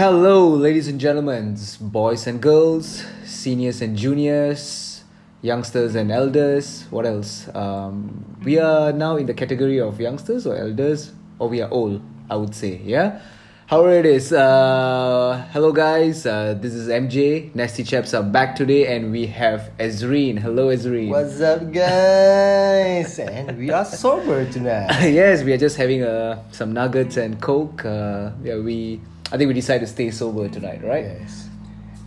[0.00, 5.04] Hello, ladies and gentlemen, boys and girls, seniors and juniors,
[5.42, 6.86] youngsters and elders.
[6.88, 7.54] What else?
[7.54, 12.00] Um, we are now in the category of youngsters or elders, or we are old,
[12.30, 12.80] I would say.
[12.82, 13.20] Yeah.
[13.66, 14.32] However, it is.
[14.32, 16.24] Uh, hello, guys.
[16.24, 17.54] Uh, this is MJ.
[17.54, 20.38] Nasty Chaps are back today, and we have Ezreen.
[20.38, 21.10] Hello, Ezreen.
[21.10, 23.18] What's up, guys?
[23.18, 24.88] and we are sober tonight.
[25.12, 27.84] yes, we are just having uh, some nuggets and coke.
[27.84, 29.02] Uh, yeah, we.
[29.32, 31.04] I think we decided to stay sober tonight, right?
[31.04, 31.46] Yes.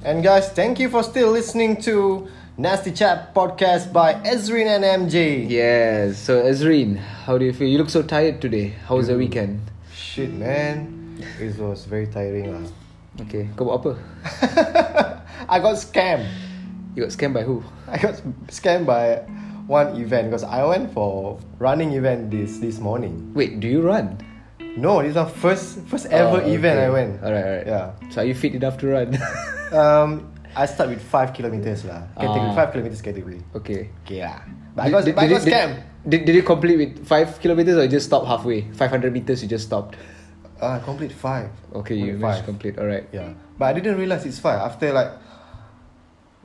[0.03, 2.27] And guys, thank you for still listening to
[2.57, 5.47] Nasty Chat podcast by Ezrin and MJ.
[5.49, 6.19] Yes.
[6.19, 7.69] So Ezrin, how do you feel?
[7.69, 8.75] You look so tired today.
[8.91, 9.63] How was the weekend?
[9.95, 11.15] Shit, man.
[11.39, 12.67] It was very tiring lah.
[13.23, 13.47] Okay.
[13.55, 13.91] Kau buat apa?
[15.53, 16.27] I got scammed.
[16.91, 17.63] You got scammed by who?
[17.87, 18.19] I got
[18.51, 19.23] scammed by
[19.71, 23.31] one event because I went for running event this this morning.
[23.31, 24.19] Wait, do you run?
[24.75, 26.85] No, this is the first first ever Oh, event okay.
[26.85, 27.23] I went.
[27.23, 27.67] Alright, alright.
[27.67, 28.09] Yeah.
[28.09, 29.17] So are you fit enough to run?
[29.73, 32.05] Um, I start with five kilometers lah.
[32.13, 32.53] Category Ah.
[32.53, 33.41] five kilometers category.
[33.57, 33.89] okay.
[34.05, 34.37] Okay lah.
[34.77, 35.77] But I got, but I got did, scammed.
[36.05, 38.69] did, did you complete with five kilometers or you just stop halfway?
[38.77, 39.97] Five hundred meters, you just stopped.
[40.61, 41.49] Ah, complete five.
[41.73, 42.75] Okay, you Complete to complete.
[42.77, 43.09] Alright.
[43.09, 45.09] Yeah, but I didn't realize it's five after like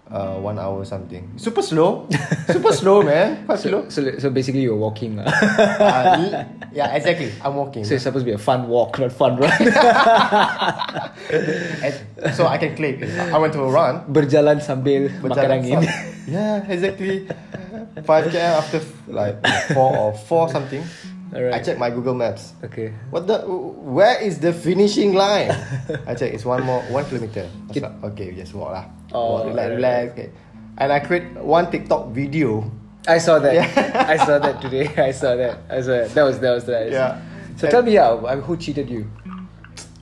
[0.09, 1.28] uh one hour something.
[1.37, 2.09] Super slow,
[2.48, 3.45] super slow, man.
[3.48, 3.81] Five So, kilo.
[3.92, 5.17] so, so basically you're walking.
[5.20, 5.28] lah.
[5.28, 7.28] Uh, yeah, exactly.
[7.45, 7.84] I'm walking.
[7.84, 9.53] so it's supposed to be a fun walk, not fun run.
[12.34, 13.03] So I can claim.
[13.05, 14.05] I went to a run.
[14.09, 15.83] Berjalan sambil makan angin.
[15.84, 15.92] some-
[16.28, 17.25] Yeah, exactly.
[18.05, 19.41] Five km after like
[19.72, 20.84] four or four something.
[21.33, 22.53] I check my Google Maps.
[22.65, 22.93] okay.
[23.12, 23.45] What the?
[23.84, 25.53] Where is the finishing line?
[26.09, 26.33] I check.
[26.33, 27.45] It's one more one kilometer.
[27.45, 28.84] I was like, okay, just walk lah.
[29.12, 30.05] Oh, walk, relax, relax.
[30.12, 30.28] Okay.
[30.78, 32.70] And I create one TikTok video.
[33.09, 33.55] I saw that.
[33.55, 34.05] Yeah.
[34.09, 34.87] I saw that today.
[35.09, 35.65] I saw that.
[35.70, 36.12] I saw that.
[36.12, 36.92] That was that was nice.
[36.92, 37.17] Yeah.
[37.56, 39.11] So tell me, yeah, who cheated you?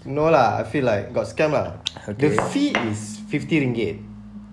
[0.07, 1.83] No lah, I feel like got scam lah.
[2.07, 2.35] Okay.
[2.35, 3.97] The fee is 50 ringgit.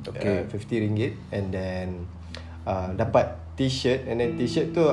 [0.08, 0.44] Okay.
[0.44, 2.10] Uh, 50 ringgit and then
[2.66, 4.84] uh, dapat t-shirt and then t-shirt tu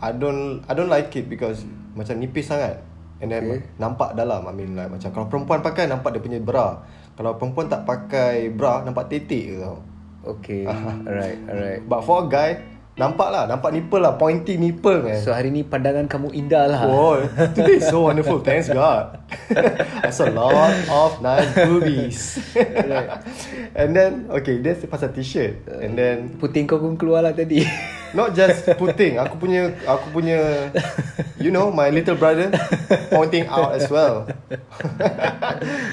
[0.00, 2.80] I don't I don't like it because macam nipis sangat.
[3.20, 3.60] And then Okay.
[3.76, 6.80] nampak dalam I mean like macam kalau perempuan pakai nampak dia punya bra.
[7.14, 9.78] Kalau perempuan tak pakai bra nampak tetek je tau.
[10.24, 10.66] Okay.
[11.06, 11.82] alright, alright.
[11.86, 15.18] But for a guy nampak lah, nampak nipple lah, pointy nipple man.
[15.18, 16.80] So hari ni pandangan kamu indah lah.
[16.86, 17.18] Oh,
[17.54, 18.38] today is so wonderful.
[18.38, 19.18] Thanks God.
[20.14, 22.38] Saw a lot of nice boobies.
[23.78, 25.66] and then, okay, that's pasal t-shirt.
[25.66, 27.66] And then, Puting kau pun keluar lah tadi.
[28.14, 29.18] not just putting.
[29.18, 30.70] Aku punya, aku punya,
[31.34, 32.54] you know, my little brother
[33.10, 34.30] pointing out as well.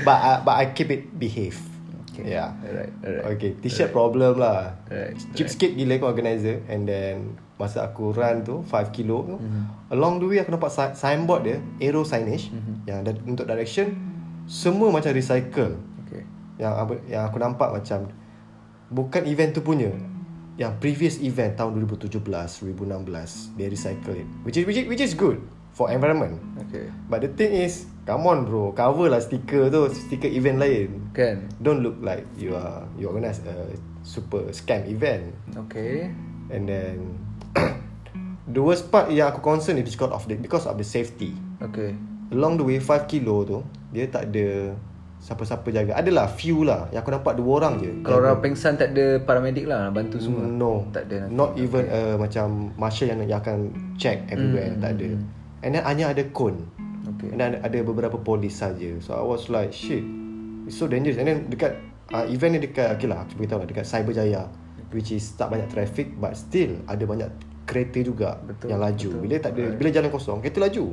[0.06, 1.71] but I, but I keep it behave.
[2.12, 2.28] Okay.
[2.28, 2.52] Yeah.
[2.60, 3.24] Alright, alright.
[3.34, 4.76] Okay, t-shirt problem lah.
[4.86, 9.62] Alright, Cheapskate gila aku organizer and then masa aku run tu 5 kilo tu Mhm.
[9.90, 12.74] along the way aku nampak si- signboard dia arrow signage Mhm.
[12.84, 13.96] yang ada untuk direction
[14.44, 15.78] semua macam recycle.
[16.04, 16.26] Okay.
[16.58, 18.12] Yang apa yang aku nampak macam
[18.90, 19.94] bukan event tu punya.
[20.58, 24.28] Yang previous event tahun 2017, 2016 they recycle it.
[24.44, 25.40] Which is which is, which is good
[25.82, 26.38] for environment.
[26.70, 26.86] Okay.
[27.10, 31.10] But the thing is, come on bro, cover lah stiker tu, stiker event lain.
[31.18, 31.50] Kan?
[31.58, 33.74] Don't look like you are you organize a
[34.06, 35.34] super scam event.
[35.66, 36.14] Okay.
[36.54, 37.18] And then
[38.54, 41.34] the worst part yang aku concern is because of the because of the safety.
[41.58, 41.98] Okay.
[42.30, 43.60] Along the way 5 kilo tu
[43.90, 44.78] dia tak ada
[45.22, 45.92] siapa-siapa jaga.
[45.98, 47.92] Adalah few lah yang aku nampak dua orang je.
[48.02, 50.48] Kalau orang pengsan tak ada paramedic lah bantu semua.
[50.48, 50.90] No.
[50.90, 51.30] Tak ada.
[51.30, 53.70] Not even uh, macam marshal yang, yang akan
[54.02, 55.10] check everywhere Hmm, tak ada.
[55.62, 56.66] And then hanya ada cone.
[57.18, 57.34] Okay.
[57.34, 58.98] And then ada, beberapa polis saja.
[59.02, 60.02] So I was like shit.
[60.66, 61.22] It's so dangerous.
[61.22, 61.78] And then dekat
[62.14, 64.42] uh, event ni dekat okay lah aku beritahu lah dekat Cyberjaya
[64.92, 67.32] which is tak banyak traffic but still ada banyak
[67.64, 69.10] kereta juga Betul, yang laju.
[69.16, 69.22] betul.
[69.24, 70.86] Bila tak ada bila jalan kosong kereta laju.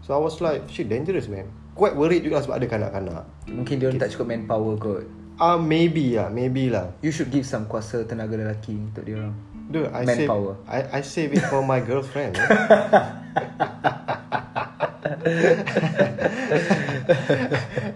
[0.00, 1.44] So I was like shit dangerous man.
[1.76, 3.24] Quite worried juga sebab ada kanak-kanak.
[3.52, 5.04] Mungkin dia orang tak cukup manpower kot.
[5.36, 6.96] Ah uh, maybe lah, maybe lah.
[7.04, 9.36] You should give some kuasa tenaga lelaki untuk dia orang.
[9.66, 10.54] Dude, I save Manpower.
[10.70, 12.38] I, I save it for my girlfriend.
[12.38, 12.46] eh.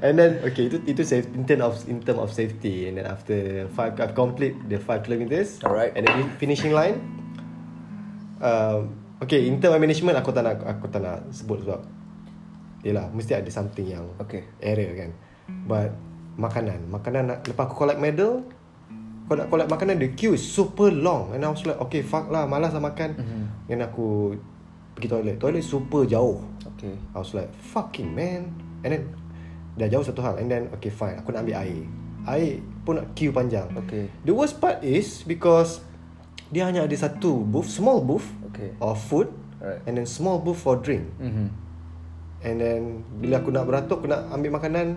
[0.03, 2.89] and then okay, itu itu safe in term of in term of safety.
[2.91, 5.63] And then after five, I've complete the five kilometers.
[5.63, 5.95] Alright.
[5.95, 6.99] And then finishing line.
[8.43, 11.87] Um, okay, in term of management aku tak nak aku tak nak sebut sebab
[12.81, 14.49] Yelah, mesti ada something yang Okay.
[14.65, 15.13] error kan.
[15.69, 15.93] But
[16.41, 18.41] makanan, makanan nak, lepas aku collect medal,
[19.31, 22.27] kau nak collect makanan the queue is super long and I was like okay fuck
[22.35, 23.43] lah malas lah makan mm-hmm.
[23.71, 24.35] then aku
[24.99, 26.43] pergi toilet toilet super jauh
[26.81, 26.97] Okay.
[27.13, 28.51] I was like fucking man
[28.83, 29.03] and then
[29.77, 31.85] dah jauh satu hal and then okay fine aku nak ambil air
[32.27, 34.11] air pun nak queue panjang Okay.
[34.27, 35.85] the worst part is because
[36.51, 38.75] dia hanya ada satu booth small booth Okay.
[38.83, 39.31] of food
[39.63, 39.79] Alright.
[39.87, 41.55] and then small booth for drink Mhm.
[42.41, 42.81] And then
[43.21, 44.97] bila aku nak beratur aku nak ambil makanan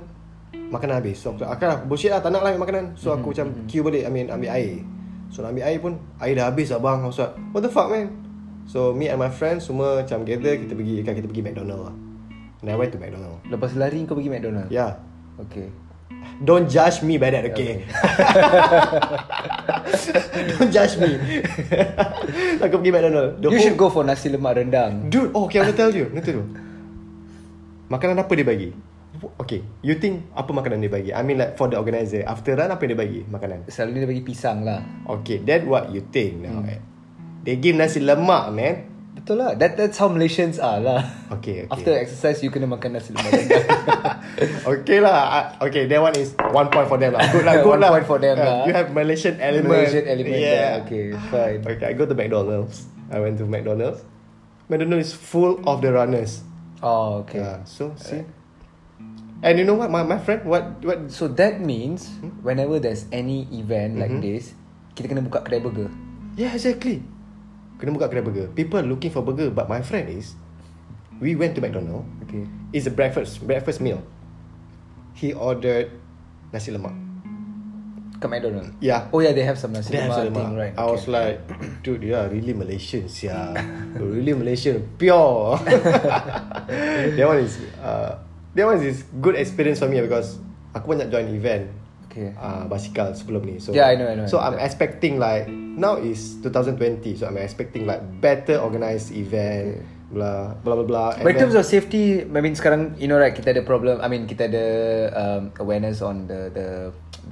[0.53, 1.21] Makanan habis.
[1.21, 2.97] So aku akan lah Bullshit lah Tak nak lah makanan.
[2.97, 4.81] So aku macam Queue balik Ambil, ambil air.
[5.29, 6.97] So nak ambil air pun Air dah habis lah bang.
[7.05, 8.07] Aku cakap What the fuck man?
[8.65, 11.95] So me and my friends Semua macam gather Kita pergi kan Kita pergi McDonald lah.
[12.63, 14.69] And I went to McDonald Lepas lari kau pergi McDonald.
[14.71, 14.97] Yeah.
[15.37, 15.67] Okay.
[16.41, 17.83] Don't judge me by that okay,
[20.55, 21.19] Don't judge me.
[22.63, 25.07] Aku pergi McDonald The you whole- should go for nasi lemak rendang.
[25.11, 26.09] Dude, oh, okay, I'm gonna tell you.
[26.11, 26.47] Nanti dulu.
[27.91, 28.69] Makanan apa dia bagi?
[29.39, 31.11] Okay, you think apa makanan dia bagi?
[31.11, 33.67] I mean like for the organizer, after run apa dia bagi makanan?
[33.67, 34.83] Selalu dia bagi pisang lah.
[35.19, 36.59] Okay, that what you think now.
[36.65, 36.79] eh?
[37.43, 38.87] They give nasi lemak, man.
[39.13, 39.55] Betul lah.
[39.55, 41.03] That that's how Malaysians are lah.
[41.39, 41.71] Okay, okay.
[41.71, 43.31] After exercise, you kena makan nasi lemak
[44.73, 45.55] okay lah.
[45.61, 47.23] Okay, that one is one point for them lah.
[47.29, 47.89] Good lah, good One lah.
[47.93, 48.57] point for them Uh, lah.
[48.67, 49.69] You have Malaysian element.
[49.71, 50.49] Malaysian element Yeah.
[50.49, 50.73] there.
[50.83, 51.59] Okay, fine.
[51.63, 52.87] Okay, I go to McDonald's.
[53.07, 54.01] I went to McDonald's.
[54.67, 56.41] McDonald's is full of the runners.
[56.83, 57.39] Oh, okay.
[57.39, 58.23] Yeah, so see.
[59.43, 62.07] And you know what, my, my friend, what what So that means
[62.41, 64.23] whenever there's any event like Mm-hmm.
[64.23, 64.55] this,
[64.95, 65.91] kita kena buka kedai burger.
[66.39, 67.03] Yeah, exactly.
[67.75, 68.47] Kena buka kedai burger.
[68.55, 70.39] People are looking for burger, but my friend is,
[71.19, 72.07] we went to McDonald.
[72.23, 72.47] Okay.
[72.71, 73.99] It's a breakfast breakfast meal.
[75.11, 75.91] He ordered
[76.55, 76.95] nasi lemak.
[78.23, 78.71] Kat McDonald.
[78.79, 79.11] Yeah.
[79.11, 80.73] Oh yeah, they have some nasi They have lemak thing, right?
[80.79, 81.43] I was like,
[81.83, 83.51] dude, yeah, really Malaysian, yeah,
[83.99, 85.59] really Malaysian, pure.
[85.67, 88.15] that one is, uh,
[88.55, 90.37] that one is good experience for me because
[90.73, 91.69] aku banyak join event.
[92.13, 92.29] Okay.
[92.37, 93.57] uh, basikal sebelum ni.
[93.57, 94.29] So Yeah, I know, I know.
[94.29, 99.81] So I'm expecting like now is 2020, so I'm expecting like better organized event,
[100.13, 101.09] blah blah blah blah.
[101.17, 103.97] But in terms of safety, I mean sekarang you know right kita ada problem.
[103.97, 104.65] I mean kita ada
[105.17, 106.67] um, awareness on the the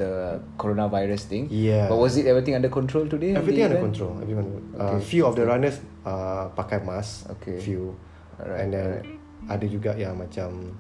[0.02, 1.46] the coronavirus thing.
[1.54, 1.86] Yeah.
[1.86, 3.38] But was it everything under control today?
[3.38, 3.94] everything under event?
[3.94, 4.18] control.
[4.18, 4.50] Everyone,
[4.82, 5.78] uh, few of the runners
[6.10, 7.30] uh, pakai mask.
[7.38, 7.62] Okay.
[7.62, 7.94] Few.
[8.42, 8.90] Alright, And then
[9.46, 10.74] ada juga yang macam.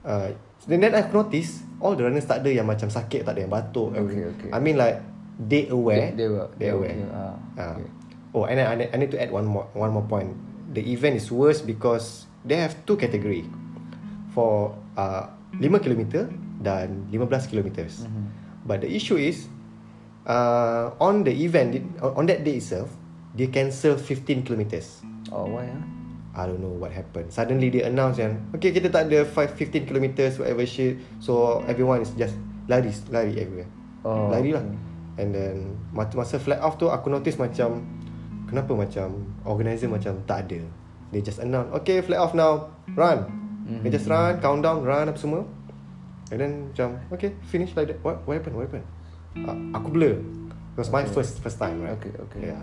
[0.00, 0.32] Uh,
[0.66, 3.52] then, then I've noticed all the runners tak ada yang macam sakit, tak ada yang
[3.52, 3.92] batuk.
[3.92, 4.50] Okay, okay.
[4.52, 5.00] I mean like
[5.36, 6.12] they aware.
[6.12, 6.96] They- they were- They they aware.
[7.12, 7.74] ah, Ah.
[7.76, 7.88] okay.
[8.30, 10.30] Oh, and then I need, I need to add one more one more point.
[10.70, 13.42] The event is worse because they have two category
[14.30, 15.26] for uh
[15.58, 16.30] 5 km
[16.62, 18.06] dan 15 kilometers.
[18.06, 18.24] Mm-hmm.
[18.64, 19.50] But the issue is
[20.30, 22.92] uh on the event on that day itself
[23.34, 25.02] they cancel 15 kilometers.
[25.34, 25.82] Oh why ah?
[26.30, 27.34] I don't know what happened.
[27.34, 31.02] Suddenly they announce yang okay kita tak ada 5 15 kilometers whatever shit.
[31.18, 32.38] So everyone is just
[32.70, 33.70] lari lari everywhere.
[34.06, 34.62] Oh, lari lah.
[34.62, 34.78] okay.
[35.18, 35.54] And then
[35.90, 37.82] masa masa flag off tu aku notice macam
[38.46, 40.62] kenapa macam organizer macam tak ada.
[41.10, 43.26] They just announce okay flag off now run.
[43.66, 43.82] Mm-hmm.
[43.82, 45.42] They just run countdown run apa semua.
[46.30, 47.98] And then macam okay finish like that.
[48.06, 48.54] What what happened?
[48.54, 48.86] What happened?
[49.34, 50.14] Uh, aku blur.
[50.70, 51.98] It was my first first time right.
[51.98, 52.54] Okay, okay.
[52.54, 52.62] Yeah.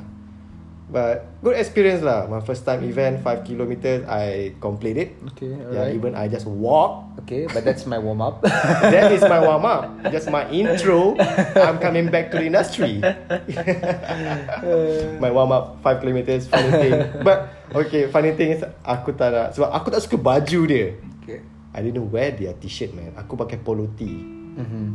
[0.87, 2.31] But good experience lah.
[2.31, 5.19] My first time event 5 kilometers I completed.
[5.35, 5.99] Okay, Yeah, alright.
[5.99, 7.11] even I just walk.
[7.27, 8.39] Okay, but that's my warm up.
[8.95, 9.91] that is my warm up.
[10.15, 11.19] Just my intro.
[11.59, 13.03] I'm coming back to the industry.
[15.19, 16.95] my warm up 5 kilometers funny thing.
[17.19, 20.95] But okay, funny thing is aku tak nak sebab aku tak suka baju dia.
[21.19, 21.43] okay.
[21.75, 23.11] I didn't wear their t-shirt man.
[23.19, 24.23] Aku pakai polo tee.
[24.55, 24.87] Mm-hmm.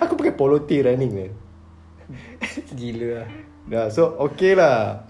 [0.00, 1.49] aku pakai polo tee running man.
[2.78, 3.28] Gila lah.
[3.70, 5.04] Yeah, so okay lah.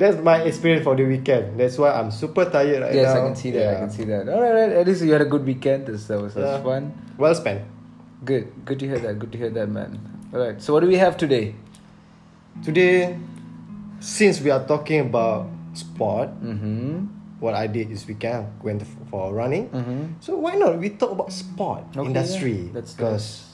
[0.00, 1.60] That's my experience for the weekend.
[1.60, 3.20] That's why I'm super tired right Yes, now.
[3.20, 3.68] I can see that.
[3.68, 4.24] I can see that.
[4.32, 4.72] Alright, right.
[4.80, 5.86] At least you had a good weekend.
[5.92, 6.64] This uh, was, was Yeah.
[6.64, 6.96] fun.
[7.20, 7.68] Well spent.
[8.24, 8.48] Good.
[8.64, 9.18] Good to hear that.
[9.20, 10.00] Good to hear that, man.
[10.32, 10.62] Alright.
[10.64, 11.52] So what do we have today?
[12.64, 13.20] Today,
[14.00, 17.04] since we are talking about sport, Mm-hmm.
[17.44, 18.80] what I did this weekend, I went
[19.12, 19.68] for running.
[19.68, 20.20] Mm-hmm.
[20.24, 22.72] So why not we talk about sport Okay, industry?
[22.72, 22.80] yeah.
[22.80, 23.49] That's because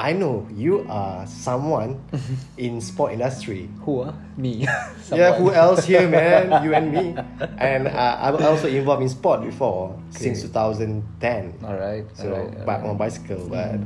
[0.00, 2.00] I know you are someone
[2.56, 3.68] in sport industry.
[3.84, 4.16] Who ah?
[4.40, 4.64] Me.
[5.12, 6.48] Yeah, who else here, man?
[6.64, 7.12] you and me.
[7.58, 11.60] And uh, I'm also involved in sport before since 2010.
[11.60, 12.06] Alright.
[12.16, 12.90] So alright, back alright.
[12.90, 13.82] on bicycle, but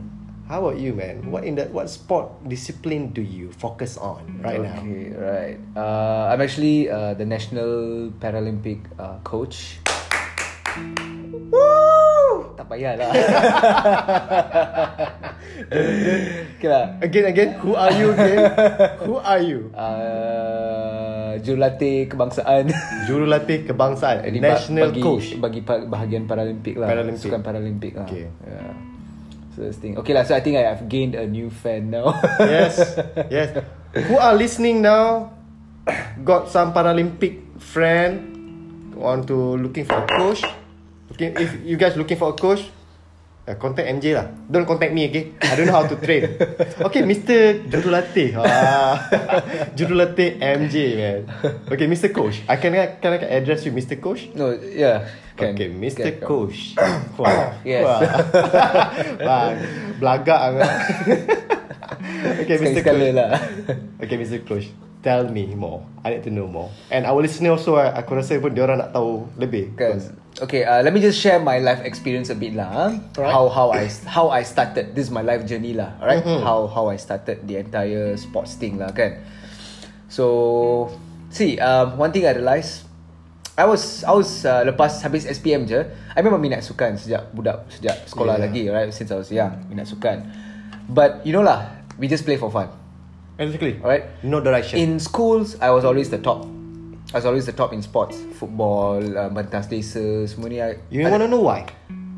[0.47, 1.27] how about you, man?
[1.33, 4.79] What in that what sport discipline do you focus on right now?
[4.85, 5.59] Okay, right.
[5.75, 9.81] Uh, I'm actually uh, the national Paralympic uh, coach.
[12.65, 13.13] Tak payah lah.
[16.57, 16.97] okay lah.
[17.05, 18.41] Again, again, who are you again?
[19.05, 19.69] who are you?
[19.77, 22.73] Uh, jurulatih kebangsaan.
[23.05, 25.37] Jurulatih kebangsaan, ba- national bagi, coach.
[25.37, 26.89] Bagi bahagian Paralympic lah.
[26.89, 27.21] Paralympic.
[27.21, 28.09] Sukan Paralympic lah.
[28.09, 28.33] Okay.
[28.49, 28.73] Yeah.
[29.53, 30.01] So this thing.
[30.01, 30.25] Okay lah.
[30.25, 32.17] So I think I, I've gained a new fan now.
[32.41, 32.81] yes,
[33.29, 33.61] yes.
[33.93, 35.37] Who are listening now?
[36.25, 38.33] Got some Paralympic friend
[38.97, 40.64] want to looking for a coach?
[41.15, 42.67] Looking, if you guys looking for a coach,
[43.45, 46.33] Uh, contact MJ lah Don't contact me okay I don't know how to train
[46.81, 48.97] Okay Mr Jurulatih ah.
[49.77, 51.19] Jurulatih MJ man
[51.69, 55.05] Okay Mr Coach I can, can I address you Mr Coach No, yeah.
[55.37, 55.53] Can.
[55.53, 56.25] Okay Mr Can.
[56.25, 56.73] Coach
[57.21, 57.85] Wah Yes.
[59.29, 59.53] Wah.
[60.01, 60.71] Belagak sangat
[62.49, 63.31] Okay Mr Coach lah.
[64.01, 64.73] Okay Mr Coach
[65.05, 68.41] Tell me more I need to know more And our listener also I- Aku rasa
[68.41, 70.01] pun Diorang nak tahu Lebih Kan.
[70.35, 72.67] Okay, uh, let me just share my life experience a bit lah.
[72.67, 72.91] Huh?
[73.15, 73.31] Alright.
[73.31, 74.91] How how I how I started.
[74.91, 75.95] This is my life journey lah.
[76.03, 76.27] Alright.
[76.27, 76.43] Mhm.
[76.43, 79.23] How how I started the entire sports thing lah kan.
[80.11, 80.91] So
[81.31, 82.83] see, um, one thing I realised,
[83.55, 87.71] I was I was uh, lepas habis SPM je, I memang minat sukan sejak budak
[87.71, 88.45] sejak sekolah Yeah.
[88.51, 88.91] lagi, right?
[88.91, 90.27] Since I was young, minat sukan.
[90.91, 92.75] But you know lah, we just play for fun.
[93.35, 94.07] Exactly Alright.
[94.23, 96.47] No direction In schools, I was always the top.
[97.15, 100.59] I was always the top in sports, football, uh, pentas desa, semua ni.
[100.59, 101.63] I, You I, wanna know why?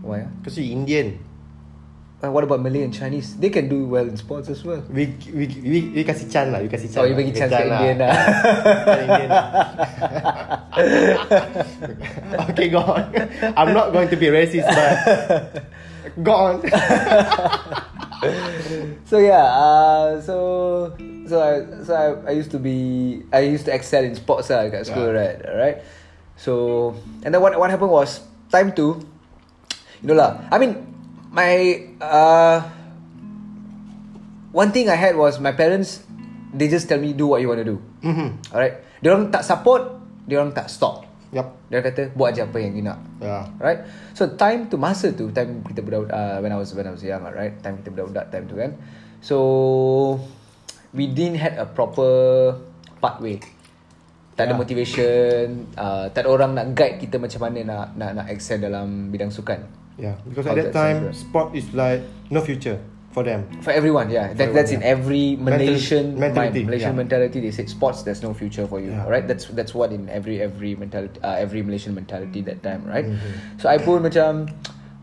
[0.00, 0.24] why?
[0.24, 0.30] ah?
[0.40, 1.20] Because you Indian
[2.16, 3.36] Uh, what about Malay and Chinese?
[3.36, 4.80] They can do well in sports as well.
[4.88, 6.96] We we we, we kasih chance lah, you kasih chance.
[6.96, 8.16] Oh, you bagi chance kat Indian lah.
[9.04, 9.44] Indian lah.
[12.48, 13.04] okay, go on.
[13.52, 14.96] I'm not going to be racist, but
[16.24, 16.64] go on.
[19.12, 21.52] so yeah, uh, so so I
[21.82, 25.10] so I, I used to be I used to excel in sports lah kat school,
[25.10, 25.18] Yeah.
[25.20, 25.38] right?
[25.44, 25.78] Right.
[26.38, 26.92] So
[27.22, 29.02] and then what what happened was time to,
[30.00, 30.46] you know lah.
[30.48, 30.78] I mean,
[31.30, 31.52] my
[31.98, 32.62] uh,
[34.52, 36.02] one thing I had was my parents.
[36.56, 37.76] They just tell me do what you want to do.
[38.00, 38.48] Mhm.
[38.48, 38.80] Alright.
[39.04, 41.04] Dia orang tak support, dia orang tak stop.
[41.36, 42.96] Dia orang kata buat je apa yang you nak.
[43.20, 43.44] Yeah.
[43.60, 43.84] Right?
[44.16, 47.04] So time to masa tu time kita budak uh, when I was when I was
[47.04, 48.72] young right time kita budak-budak time tu kan.
[49.20, 49.36] So
[50.96, 52.56] we didn't had a proper
[52.98, 53.38] pathway.
[54.36, 54.60] Tak ada Yeah.
[54.60, 55.44] motivation,
[55.76, 59.32] uh, tak ada orang nak guide kita macam mana nak nak nak excel dalam bidang
[59.32, 59.64] sukan.
[59.96, 62.76] Yeah, because How at that that time, sounds, sport is like no future
[63.16, 63.48] for them.
[63.64, 64.28] For everyone, yeah.
[64.36, 64.92] That, everyone, that's in yeah.
[64.92, 67.00] every Mental- Malaysian mentality, mind, Malaysian yeah.
[67.00, 67.38] mentality.
[67.40, 68.92] They say sports, there's no future for you.
[68.92, 69.08] Yeah.
[69.08, 73.08] Alright, that's that's what in every every mentality, uh, every Malaysian mentality that time, right?
[73.08, 73.56] Mm-hmm.
[73.56, 74.52] So I pun macam,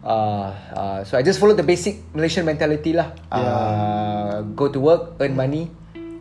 [0.06, 3.18] uh, uh, so I just follow the basic Malaysian mentality lah.
[3.34, 5.74] Uh, go to work, earn money,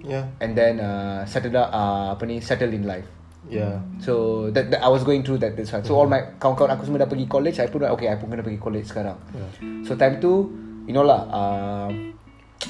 [0.03, 3.07] Yeah, and then uh, settle down, uh, apa ni, settle in life.
[3.47, 5.83] yeah, So that, that I was going through that this one.
[5.83, 8.43] So all my kawan-kawan aku semua dah pergi college, I pun okay, I pun kena
[8.43, 9.19] pergi college sekarang.
[9.35, 9.51] Yeah.
[9.87, 10.47] So time tu,
[10.87, 11.89] you know lah, uh,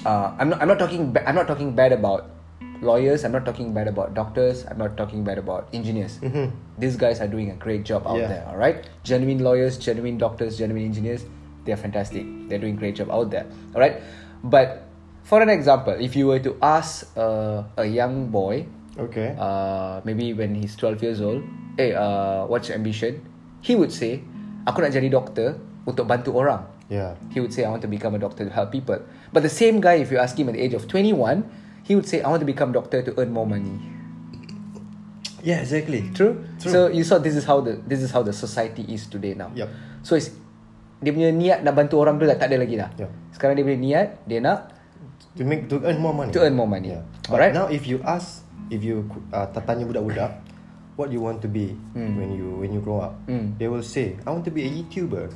[0.04, 2.28] uh, I'm not I'm not talking ba- I'm not talking bad about
[2.82, 3.22] lawyers.
[3.24, 4.64] I'm not talking bad about doctors.
[4.68, 6.18] I'm not talking bad about engineers.
[6.20, 6.50] Mhm.
[6.76, 8.28] These guys are doing a great job out Yeah.
[8.28, 8.44] there.
[8.48, 11.24] All right, genuine lawyers, genuine doctors, genuine engineers.
[11.62, 12.26] They are fantastic.
[12.50, 13.46] They're doing great job out there.
[13.72, 14.02] All right,
[14.42, 14.82] but
[15.24, 18.66] for an example, if you were to ask uh, a young boy
[18.98, 19.34] okay.
[19.38, 21.42] uh, maybe when he's 12 years old,
[21.78, 23.22] eh, uh, what's your ambition?
[23.62, 24.22] He would say,
[24.66, 26.66] aku nak jadi doktor untuk bantu orang.
[26.92, 29.00] yeah, He would say, I want to become a doctor to help people.
[29.32, 31.46] But the same guy, if you ask him at the age of 21,
[31.82, 33.80] he would say, I want to become doctor to earn more money.
[35.42, 36.08] yeah, exactly.
[36.14, 36.44] True?
[36.62, 36.70] True.
[36.70, 39.50] So you saw this is how the this is how the society is today now.
[39.54, 39.68] Yup.
[40.06, 40.30] So it's
[41.02, 42.90] dia punya niat nak bantu orang tu dah tak ada lagi dah.
[42.94, 43.10] Yup.
[43.34, 44.70] Sekarang dia punya niat dia nak
[45.36, 46.32] To make to earn more money.
[46.32, 46.92] To earn more money.
[46.92, 47.02] Yeah.
[47.24, 47.54] But Alright.
[47.56, 50.32] now, if you ask, if you uh, tanya budak-budak,
[50.96, 52.20] what you want to be Hmm.
[52.20, 53.56] when you when you grow up, Mm.
[53.56, 55.32] they will say, I want to be a YouTuber.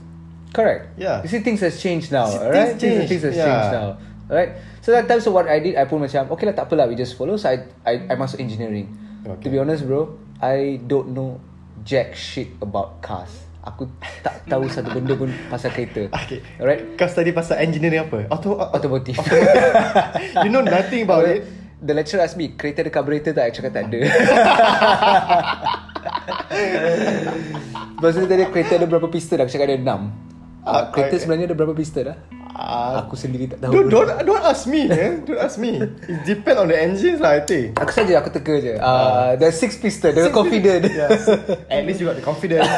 [0.53, 1.01] Correct.
[1.01, 1.25] Yeah.
[1.25, 2.77] You see, things has changed now, See, alright?
[2.77, 3.45] things Things, things has yeah.
[3.49, 3.87] changed now,
[4.29, 4.51] alright?
[4.85, 6.95] So that time, so what I did, I pun macam, okay lah, tak apalah, we
[6.95, 7.41] just follow.
[7.41, 8.93] So I, I, I masuk engineering.
[9.25, 9.49] To Okay.
[9.49, 10.13] be honest, bro,
[10.45, 11.41] I don't know
[11.89, 13.33] jack shit about cars.
[13.67, 13.91] Aku
[14.23, 16.07] tak tahu satu benda pun pasal kereta.
[16.15, 16.39] Okay.
[16.63, 16.95] Alright?
[16.95, 18.31] Kau study pasal engineering apa?
[18.31, 19.19] Auto, Automotive.
[20.47, 21.43] you know nothing about it.
[21.83, 23.51] The lecturer asked me, kereta ada carburetor tak?
[23.51, 24.01] I cakap tak ada.
[27.97, 29.99] Lepas tu dia tanya kereta ada berapa piston Aku cakap ada 6 uh,
[30.67, 32.17] Ah, Kereta sebenarnya ada berapa piston lah
[32.57, 35.21] Ah, Aku sendiri tak don't, tahu don't don't ask me, eh?
[35.29, 35.77] Don't ask me.
[36.09, 37.77] It depend on the engines lah, I think.
[37.77, 41.29] Aku saja aku teka je uh, There's six piston Dia confident Yes.
[41.69, 42.65] At least you got the confidence.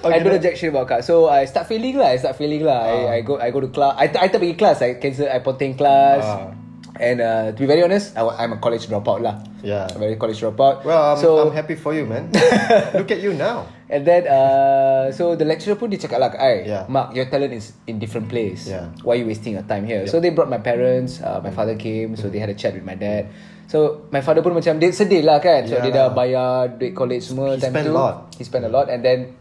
[0.00, 2.80] I don't jack shit about car So I start failing lah I start failing lah
[2.80, 5.44] I, I go I go to class I, I tak pergi class I cancel I
[5.44, 6.56] ponteng class Ah.
[7.00, 9.84] And uh, to be very honest I, I'm a college dropout lah Yeah.
[9.92, 12.32] I'm a very college dropout Well, I'm, So I'm happy for you, man.
[12.96, 13.68] Look at you now.
[13.90, 16.86] And then uh, So the lecturer pun dia cakap lah I, Yeah.
[16.86, 18.94] Mark your talent is in different place Yeah.
[19.02, 22.14] Why you wasting your time here So they brought my parents uh, My father came
[22.14, 23.26] So they had a chat with my dad
[23.66, 26.94] So my father pun macam Dia sedih lah kan So Yeah dia dah bayar Duit
[26.94, 28.14] college semua He time spent tu a lot.
[28.38, 29.34] He spent a lot And then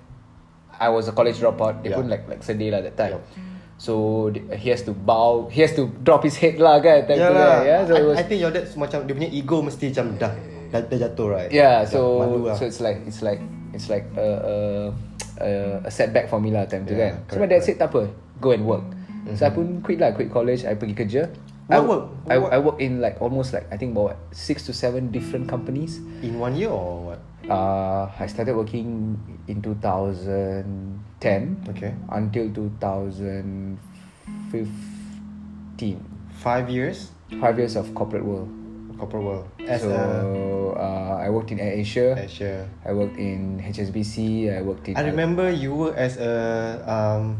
[0.76, 1.98] I was a college dropout Dia Yeah.
[2.02, 3.24] pun like like sedih lah that time Yup.
[3.80, 4.28] So
[4.58, 7.38] he has to bow He has to drop his head lah kan time Yeah tu
[7.38, 7.58] lah.
[7.62, 7.80] yeah?
[7.86, 10.34] So I, it was I think your dad macam dia punya ego mesti macam dah
[10.70, 11.50] dah, dah jatuh right.
[11.50, 12.00] Yeah, so
[12.46, 12.54] lah.
[12.58, 13.42] so it's like it's like
[13.74, 14.94] it's like a, a,
[15.40, 15.50] a
[15.86, 17.32] a, setback for me lah time tu Yeah, kan.
[17.32, 18.10] So my dad said tak apa,
[18.42, 18.84] go and work.
[19.38, 21.30] So I pun quit lah, quit college, I pergi kerja.
[21.70, 22.04] What I, work?
[22.26, 25.14] I, What- I work in like almost like I think about what, six to seven
[25.14, 26.02] different companies.
[26.26, 27.22] In one year or what?
[27.46, 29.14] Uh, I started working
[29.48, 31.06] in 2010
[31.70, 31.94] Okay.
[32.10, 33.78] until 2015.
[36.42, 37.12] Five years.
[37.38, 38.50] Five years of corporate world.
[39.00, 39.46] Corporate world.
[39.64, 40.04] As so a
[40.76, 42.20] uh, I worked in Air Asia.
[42.20, 42.68] Asia.
[42.84, 44.52] I worked in HSBC.
[44.52, 45.00] I worked in.
[45.00, 46.34] I remember you were as a
[46.84, 47.40] um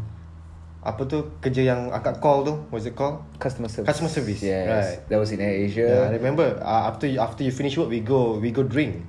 [0.80, 3.92] apa tu kerja yang angkat call tu what's it called customer service.
[3.92, 4.98] Customer service, Yes, right.
[5.12, 5.84] that was in Air Asia.
[5.84, 9.04] yeah I remember uh, after you, after you finish work we go we go drink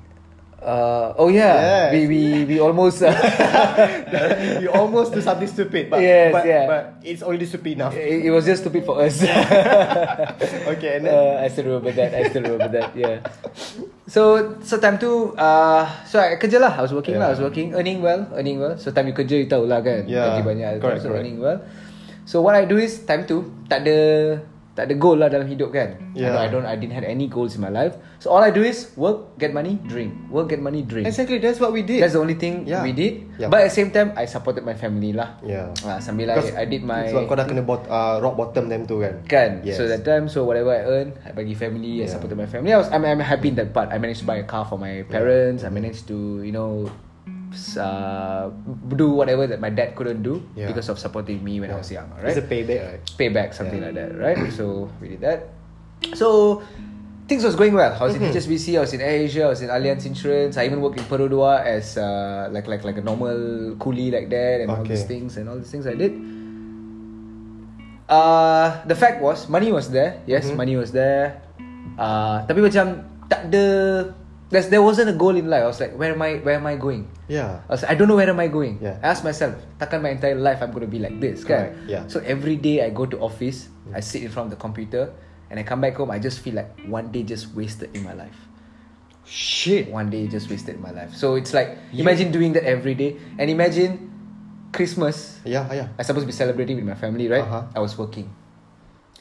[0.61, 1.89] Uh, oh yeah, Yes.
[1.89, 3.01] we we we almost.
[3.01, 3.09] Uh,
[4.61, 6.65] you almost do something stupid but Yes, but, yeah.
[6.69, 9.25] but it's already stupid enough it, it was just stupid for us.
[10.77, 12.13] okay and then uh, I still remember that.
[12.13, 12.93] I still remember that.
[12.93, 13.25] Yeah.
[14.05, 16.77] So so time tu, uh, so I kerja lah.
[16.77, 17.31] I was working lah.
[17.31, 17.49] I was Yeah.
[17.49, 18.77] working, earning well, earning well.
[18.77, 20.05] So time you kerja, you tahu lah kan.
[20.05, 20.69] Yeah, Gaji banyak.
[20.77, 21.25] correct, so correct.
[21.25, 21.57] earning well.
[22.29, 23.97] So what I do is time tu tak ada
[24.81, 25.93] tak ada goal lah dalam hidup kan.
[26.17, 26.33] Yeah.
[26.41, 27.93] I don't I didn't have any goals in my life.
[28.17, 30.09] So all I do is work, get money, drink.
[30.33, 31.05] Work, get money, drink.
[31.05, 32.81] exactly that's what we did That's the only thing Yeah.
[32.81, 33.29] we did.
[33.37, 33.53] Yeah.
[33.53, 35.37] But at the same time, I supported my family lah.
[35.45, 38.33] yeah Uh, sambil I, Because I did my sebab kau dah kena bot, uh, rock
[38.33, 39.77] bottom time tu kan Kan Yes.
[39.77, 42.17] So that time So whatever I earn I bagi family I Yeah.
[42.17, 44.41] supported my family I was, I'm, I'm happy in that part I managed to buy
[44.41, 46.89] a car for my parents I managed to You know
[47.77, 48.49] uh,
[48.95, 50.67] Do whatever that my dad couldn't do Yeah.
[50.71, 53.79] Because of supporting me When I was young it's Right a payback right Payback Something
[53.83, 53.91] Yeah.
[53.91, 55.49] like that Right So we did that
[56.15, 56.61] So
[57.31, 57.95] Things was going well.
[57.95, 58.27] I was Mm-hmm.
[58.27, 60.59] in HSBC, I was in Asia, I was in Allianz Insurance.
[60.59, 64.59] I even worked in Perodua as uh, like like like a normal coolie like that,
[64.59, 66.11] and all these things and all these things I did.
[68.11, 70.19] Uh, the fact was money was there.
[70.27, 70.57] Yes, Mm-hmm.
[70.59, 71.39] money was there.
[71.95, 73.65] Uh, tapi macam tak ada
[74.51, 75.63] there's, there wasn't a goal in life.
[75.63, 76.43] I was like, where am I?
[76.43, 77.07] Where am I going?
[77.31, 78.77] yeah I was like, I don't know where am I going.
[78.83, 78.99] Yeah.
[79.01, 81.71] I asked myself, takkan my entire life I'm going to be like this, kan?
[81.71, 82.03] Correct, yeah.
[82.11, 85.15] So every day I go to office, I sit in front of the computer,
[85.49, 86.11] and I come back home.
[86.11, 88.35] I just feel like one day just wasted in my life.
[89.23, 91.15] shit One day just wasted in my life.
[91.15, 94.11] So it's like imagine doing that every day, and imagine
[94.75, 95.39] Christmas.
[95.47, 97.45] yeah yeah I supposed to be celebrating with my family, right?
[97.45, 97.71] Uh-huh.
[97.71, 98.27] I was working.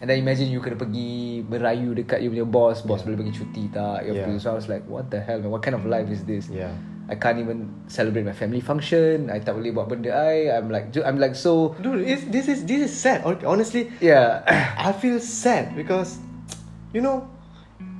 [0.00, 3.68] And then imagine you kena pergi merayu dekat you punya boss, boss boleh bagi cuti
[3.68, 4.08] tak?
[4.08, 4.32] You Yeah.
[4.40, 5.52] So I was like, what the hell man?
[5.52, 6.48] What kind of life is this?
[6.48, 6.72] yeah
[7.10, 9.34] I can't even celebrate my family function.
[9.34, 10.46] I tak boleh buat benda I.
[10.54, 11.74] I'm like, I'm like so.
[11.82, 14.46] dude it's, this is this is sad Hon- honestly Yeah.
[14.86, 16.22] I feel sad because
[16.94, 17.26] you know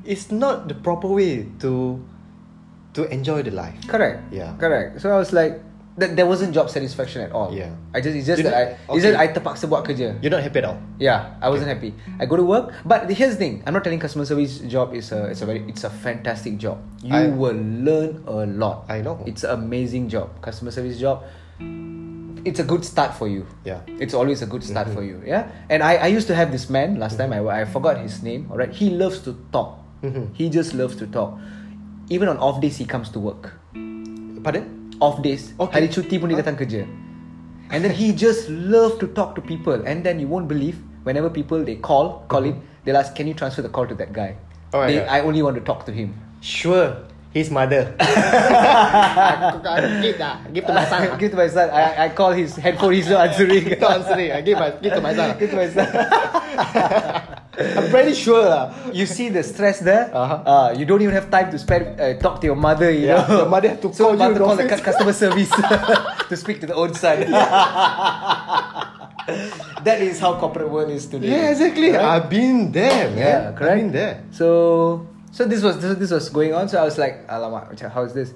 [0.06, 1.98] it's not the proper way to
[2.96, 3.74] to enjoy the life.
[3.90, 4.30] Correct.
[4.30, 4.54] Yeah.
[4.62, 5.02] Correct.
[5.02, 5.58] So I was like,
[6.00, 7.52] that there wasn't job satisfaction at all.
[7.52, 7.70] Yeah.
[7.92, 8.62] I just it's just You that I
[8.96, 9.16] it's just.
[9.20, 10.16] I terpaksa buat kerja.
[10.24, 10.80] You're not happy at all.
[10.98, 11.92] Yeah, I wasn't happy.
[12.18, 13.62] I go to work, but here's the thing.
[13.68, 16.80] I'm not telling customer service job is a it's a very it's a fantastic job.
[17.04, 18.88] You I- will learn a lot.
[18.88, 19.20] I know.
[19.28, 20.32] It's an amazing job.
[20.40, 21.22] Customer service job.
[22.40, 23.44] It's a good start for you.
[23.68, 23.84] Yeah.
[24.00, 25.20] It's always a good start for you.
[25.28, 25.52] Yeah.
[25.68, 27.36] And I, I used to have this man last time.
[27.36, 28.48] I, I forgot his name.
[28.48, 28.72] All right.
[28.72, 29.76] He loves to talk.
[30.00, 30.32] Mhm.
[30.32, 31.36] He just loves to talk.
[32.08, 33.52] Even on off days, he comes to work.
[34.40, 34.79] Pardon?
[35.00, 35.72] Off days, Okay.
[35.80, 36.84] hari cuti pun dia datang kerja.
[37.72, 39.80] And then he just love to talk to people.
[39.86, 40.76] And then you won't believe
[41.08, 44.12] whenever people they call, call him, they'll ask, "Can you transfer the call to that
[44.12, 44.34] guy?"
[44.74, 45.08] Oh They- God.
[45.08, 46.12] I only want to talk to him.
[46.44, 46.96] Sure.
[47.30, 47.94] His mother.
[50.02, 50.50] give that.
[50.52, 51.14] Give to my son.
[51.22, 51.70] Give to my son.
[51.70, 52.90] I, I call his headphone.
[52.92, 53.70] He's not answering.
[53.78, 54.32] To answering.
[54.34, 55.38] I give my give to my son.
[55.38, 55.86] Give to my son.
[57.58, 58.46] I'm pretty sure.
[58.46, 58.70] lah.
[58.94, 60.06] You see the stress there.
[60.14, 60.42] Uh-huh.
[60.46, 62.90] Uh, you don't even have time to spend uh, talk to your mother.
[62.90, 64.80] You Yeah, know, your mother have to so call you mother call the office.
[64.86, 65.50] customer service
[66.30, 67.26] to speak to the own son.
[69.84, 71.28] that is how corporate world is today.
[71.30, 71.90] Yeah, exactly.
[71.90, 72.00] Right?
[72.04, 73.18] I've been there, man.
[73.18, 73.62] Yeah, correct.
[73.62, 74.14] I've been there.
[74.30, 76.68] So so this was this, this was going on.
[76.68, 78.34] So I was like, alamak, how's this?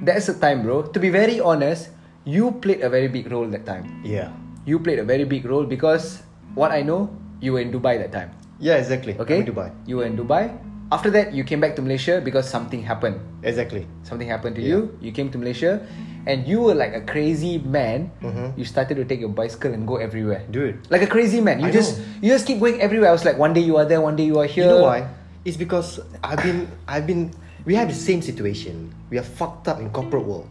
[0.00, 0.82] That's the time, bro.
[0.94, 1.90] To be very honest,
[2.24, 4.02] you played a very big role that time.
[4.04, 4.30] Yeah.
[4.66, 6.22] You played a very big role because
[6.54, 8.30] what I know, you were in Dubai that time.
[8.58, 9.14] Yeah, exactly.
[9.18, 9.70] Okay, Dubai.
[9.86, 10.50] You were in Dubai.
[10.90, 13.20] After that, you came back to Malaysia because something happened.
[13.44, 13.86] Exactly.
[14.02, 14.68] Something happened to Yeah.
[14.68, 14.80] you.
[15.04, 15.84] You came to Malaysia,
[16.24, 18.08] and you were like a crazy man.
[18.24, 18.56] Mhm.
[18.56, 20.80] You started to take your bicycle and go everywhere, Dude.
[20.88, 21.60] Like a crazy man.
[21.60, 23.12] You I just you just keep going everywhere.
[23.12, 24.64] I was like, one day you are there, one day you are here.
[24.64, 25.06] You know why?
[25.44, 27.36] It's because I've been I've been
[27.68, 28.90] we have the same situation.
[29.12, 30.48] We are fucked up in corporate world.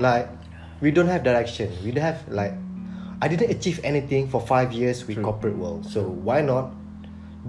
[0.00, 0.28] Like
[0.80, 1.68] we don't have direction.
[1.84, 2.56] We don't have like
[3.20, 5.84] I didn't achieve anything for five years with corporate world.
[5.86, 6.72] So why not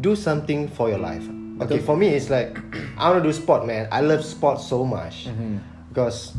[0.01, 1.23] do something for your life?
[1.62, 1.86] Okay, Betul.
[1.86, 2.58] for me it's like
[2.99, 3.88] I want to do sport, man.
[3.91, 5.58] I love sport so much Mm-hmm.
[5.89, 6.36] because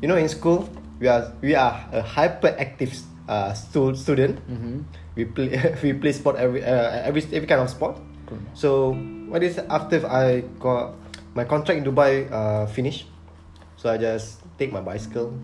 [0.00, 2.96] you know in school we are we are a hyperactive
[3.28, 4.40] uh, stu- student.
[4.48, 4.80] Mm-hmm.
[5.16, 5.52] We play
[5.84, 8.00] we play sport every uh, every every kind of sport.
[8.56, 8.96] So
[9.28, 10.96] what is after I got
[11.36, 13.04] my contract in Dubai uh, finished,
[13.76, 15.36] so I just take my bicycle,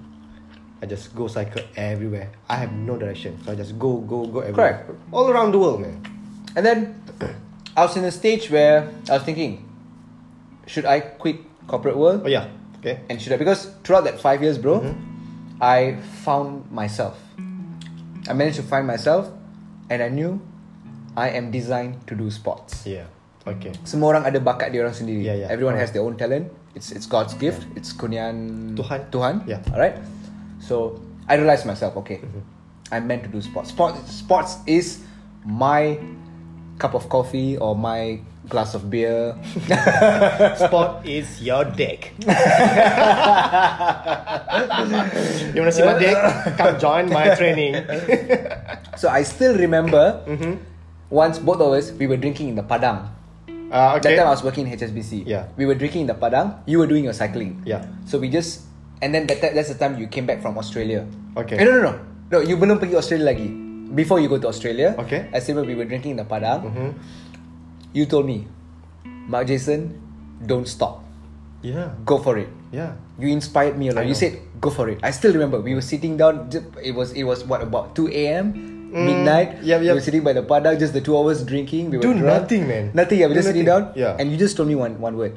[0.81, 2.33] I just go cycle everywhere.
[2.49, 4.89] I have no direction, so I just go, go, go everywhere.
[4.89, 5.13] Correct.
[5.13, 6.01] All around the world, man.
[6.57, 6.97] And then
[7.79, 9.63] I was in a stage where I was thinking,
[10.67, 11.39] should I quit
[11.71, 12.23] corporate world?
[12.25, 12.51] Oh yeah.
[12.83, 13.07] Okay.
[13.07, 13.39] And should I?
[13.39, 14.83] Because throughout that five years, bro,
[15.63, 17.15] I found myself.
[18.27, 19.31] I managed to find myself,
[19.87, 20.43] and I knew
[21.15, 22.83] I am designed to do sports.
[22.83, 23.07] Yeah.
[23.47, 23.71] Okay.
[23.87, 25.23] Semua orang ada bakat dia orang sendiri.
[25.23, 25.49] Yeah, yeah.
[25.49, 26.51] Everyone has their own talent.
[26.75, 27.63] It's it's God's gift.
[27.79, 29.07] It's kurniaan Tuhan.
[29.15, 29.47] Tuhan.
[29.47, 29.63] Yeah.
[29.71, 30.03] Alright.
[30.59, 30.99] So
[31.31, 32.43] I realized myself, okay, Mm-hmm.
[32.91, 33.71] I'm meant to do sports.
[33.71, 35.07] Sports sports is
[35.47, 36.01] my
[36.79, 39.35] cup of coffee or my glass of beer.
[40.57, 42.15] Sport is your dick.
[45.53, 46.17] you wanna see my dick?
[46.57, 47.77] Come join my training.
[48.97, 50.55] so I still remember Mm-hmm.
[51.11, 53.09] once both of us we were drinking in the Padang.
[53.69, 54.17] Uh, okay.
[54.17, 55.25] That time I was working in HSBC.
[55.29, 55.49] Yeah.
[55.57, 56.57] We were drinking in the Padang.
[56.65, 57.61] You were doing your cycling.
[57.67, 57.85] Yeah.
[58.09, 58.65] So we just
[59.03, 61.05] and then that, that's the time you came back from Australia.
[61.37, 61.57] Okay.
[61.61, 61.95] Eh, no no no.
[62.29, 63.49] No, you belum pergi Australia lagi.
[63.95, 64.95] Before you go to Australia.
[64.99, 65.29] Okay.
[65.33, 66.65] I remember we were drinking in the Padang.
[66.69, 66.91] Mhm.
[67.97, 68.45] You told me,
[69.07, 69.97] Mark Jason,
[70.45, 71.05] don't stop.
[71.65, 71.97] Yeah.
[72.05, 72.49] Go for it.
[72.71, 73.01] Yeah.
[73.19, 74.07] You inspired me a lot.
[74.07, 75.01] You said go for it.
[75.03, 76.53] I still remember we were sitting down.
[76.85, 78.53] It was it was what about two a.m.
[78.89, 79.61] midnight.
[79.61, 81.91] Mm, yep, We were sitting by the padang, just the two hours drinking.
[81.93, 82.25] We were Do drunk.
[82.25, 82.93] nothing, man.
[82.97, 83.21] Nothing.
[83.21, 83.93] Yeah, we Do just sitting down.
[83.97, 84.17] Yeah.
[84.17, 85.37] And you just told me one one word.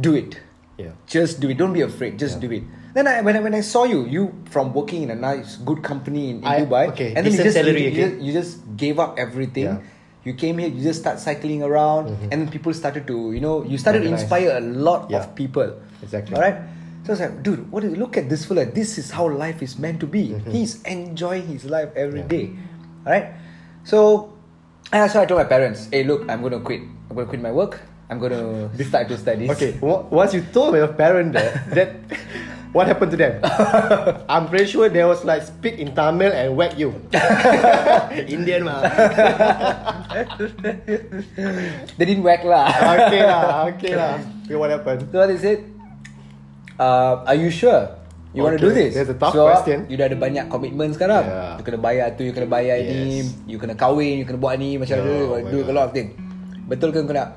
[0.00, 0.38] Do it.
[0.80, 0.96] Yeah.
[1.04, 1.58] Just do it.
[1.60, 2.16] Don't be afraid.
[2.20, 2.48] Just Yeah.
[2.48, 2.64] do it.
[2.94, 5.82] Then I, when I when I saw you, you from working in a nice good
[5.82, 8.20] company in, in I- Dubai, okay, and then you just salary you, again.
[8.20, 9.64] you, you just gave up everything.
[9.64, 9.80] Yeah.
[10.24, 10.68] You came here.
[10.68, 14.10] You just start cycling around, and then people started to you know you started to
[14.12, 15.24] inspire a lot Yeah.
[15.24, 15.72] of people.
[16.04, 16.36] Exactly.
[16.36, 16.60] All right.
[17.02, 17.82] So I was like, dude, what?
[17.82, 18.62] Is, look at this fella.
[18.68, 20.38] This is how life is meant to be.
[20.52, 22.30] He's enjoying his life every Mm-hmm.
[22.30, 22.38] Yeah.
[22.38, 22.46] day.
[23.08, 23.26] All right.
[23.82, 24.30] So,
[24.92, 26.82] and so I told my parents, hey, look, I'm gonna quit.
[27.10, 27.80] I'm gonna quit my work.
[28.06, 29.50] I'm gonna start to study.
[29.50, 29.74] Okay.
[29.82, 31.90] Once you told your parent that, that
[32.72, 33.40] what happened to them?
[34.32, 36.92] I'm pretty sure they was like speak in Tamil and whack you.
[38.26, 38.80] Indian mah.
[41.98, 42.68] They didn't whack lah.
[43.06, 43.44] okay lah.
[43.76, 44.14] Okay lah.
[44.44, 45.08] Okay, what happened?
[45.12, 45.64] So what they said,
[46.78, 47.88] uh, are you sure?
[48.32, 48.96] You want to do Okay, this?
[48.96, 49.84] that's a tough so, question.
[49.92, 51.20] You dah ada banyak komitmen sekarang.
[51.28, 51.60] Yeah.
[51.60, 53.36] You kena bayar tu, you kena bayar ni, Yes.
[53.44, 55.76] you kena kahwin, you kena buat ni, macam Oh, tu, my do a God.
[55.76, 56.16] lot of thing.
[56.64, 57.36] Betul ke kau nak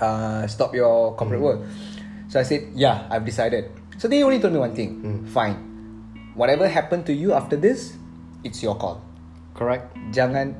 [0.00, 1.48] uh, stop your corporate Hmm.
[1.52, 1.60] work?
[2.32, 3.68] So I said, yeah, I've decided.
[3.98, 5.00] So they only told me one thing.
[5.00, 5.20] Hmm.
[5.28, 5.56] Fine.
[6.34, 7.96] Whatever happened to you after this,
[8.44, 9.04] it's your call.
[9.52, 9.92] Correct.
[10.16, 10.56] Jangan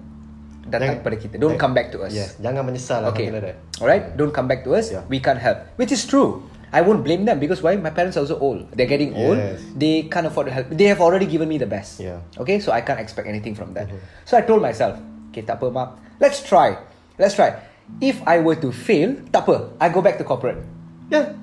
[0.69, 1.35] datang Jangan- pada kita.
[1.41, 2.13] Don't Jangan- come back to us.
[2.13, 2.37] Yes.
[2.39, 3.11] Jangan menyesal lah.
[3.11, 3.33] Okay.
[3.33, 3.57] like that.
[3.81, 4.93] Alright, don't come back to us.
[4.93, 5.03] Yeah.
[5.09, 5.65] We can't help.
[5.81, 6.45] Which is true.
[6.73, 7.77] I won't blame them because why?
[7.77, 8.65] My parents are also old.
[8.73, 9.37] They're getting old.
[9.37, 9.61] Yes.
[9.77, 10.73] They can't afford to help.
[10.73, 12.01] They have already given me the best.
[12.01, 12.25] Yeah.
[12.25, 12.41] Mm-hmm.
[12.49, 13.93] Okay, so I can't expect anything from that.
[14.25, 14.97] So I told myself,
[15.29, 15.91] okay, tak apa, Mark.
[16.17, 16.81] Let's try.
[17.21, 17.61] Let's try.
[18.01, 19.69] If I were to fail, tak apa.
[19.77, 20.65] I go back to corporate.
[21.13, 21.37] Yeah.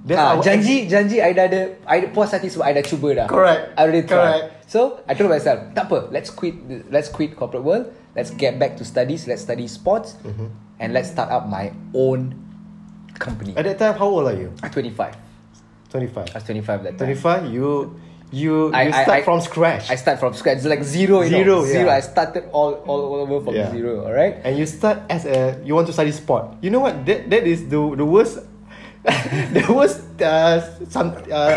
[0.00, 3.08] That's Ah, our janji, janji I dah ada, I puas hati sebab I dah cuba
[3.12, 3.26] dah.
[3.28, 3.76] Correct.
[3.76, 4.16] I already tried.
[4.48, 4.64] Correct.
[4.64, 6.56] So I told myself, tak apa, let's quit,
[6.88, 7.92] let's quit corporate world.
[8.16, 9.28] Let's get back to studies.
[9.28, 10.48] Let's study sports, Mm-hmm.
[10.80, 12.32] and let's start up my own
[13.14, 13.52] company.
[13.54, 14.50] At that time, how old are you?
[14.64, 15.14] I'm 25.
[15.90, 16.16] 25.
[16.16, 17.06] I was 25 that time.
[17.12, 17.98] 25, you
[18.30, 19.90] you I- you start I- from scratch.
[19.90, 20.62] I start from scratch.
[20.62, 21.66] It's like zero, you Zero, know.
[21.66, 21.90] Zero.
[21.90, 21.98] yeah.
[21.98, 23.70] I started all, all, all over from Yeah.
[23.74, 24.06] zero.
[24.06, 24.38] All right.
[24.46, 26.56] and you start as a you want to study sport.
[26.62, 27.04] You know what?
[27.04, 28.38] That that is the the worst
[29.56, 30.60] the worst uh,
[30.92, 31.56] some uh,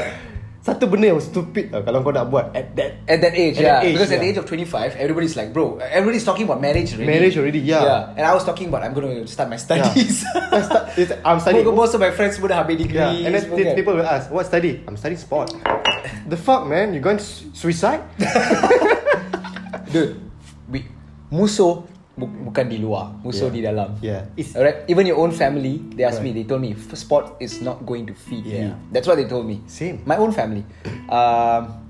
[0.64, 3.64] satu benda yang stupid uh, kalau kau nak buat at that At that age, At
[3.68, 3.68] yeah.
[3.68, 4.32] that age, because at the yeah.
[4.32, 7.12] age of 25, everybody's like, bro, everybody's talking about marriage already.
[7.12, 7.84] Marriage already, yeah.
[7.84, 8.16] Yeah.
[8.16, 9.92] And I was talking about I'm going to start my Yeah.
[9.92, 10.24] studies.
[10.56, 10.88] I start-
[11.28, 11.68] I'm studying.
[11.68, 12.96] Most of my friends would have a degree.
[12.96, 15.52] Yeah, and then the people will ask, "What study?" I'm studying sport.
[16.32, 16.96] the fuck, man?
[16.96, 18.00] You going to su- suicide?
[19.92, 20.16] Dude,
[20.72, 20.88] we,
[21.28, 21.84] musuh
[22.18, 23.56] bu- bukan di luar, musuh Yeah.
[23.56, 23.90] di dalam.
[24.02, 24.22] Yeah.
[24.38, 24.54] It's-
[24.88, 28.06] even your own family, they asked me, they told me, "F- sport is not going
[28.06, 28.70] to feed you.
[28.70, 28.74] Yeah.
[28.94, 29.62] That's what they told me.
[29.66, 30.02] Same.
[30.06, 30.62] My own family.
[31.10, 31.82] Um,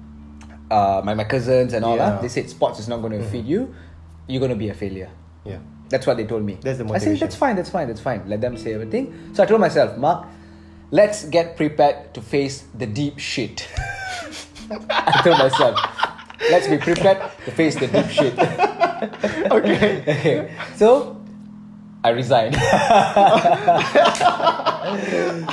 [0.71, 2.17] uh, my, my cousins and all Yeah.
[2.17, 3.75] that, they said sports is not going to feed you.
[4.27, 5.11] You're going to be a failure.
[5.43, 5.59] Yeah.
[5.91, 6.57] That's what they told me.
[6.63, 7.11] That's the motivation.
[7.11, 8.23] I said, that's fine, that's fine, that's fine.
[8.25, 9.13] Let them say everything.
[9.35, 10.25] So I told myself, Mark,
[10.89, 13.67] let's get prepared to face the deep shit.
[14.89, 15.75] I told myself,
[16.49, 18.33] let's be prepared to face the deep shit.
[19.51, 20.01] Okay.
[20.07, 20.51] okay.
[20.75, 21.17] so
[22.03, 22.55] I resigned.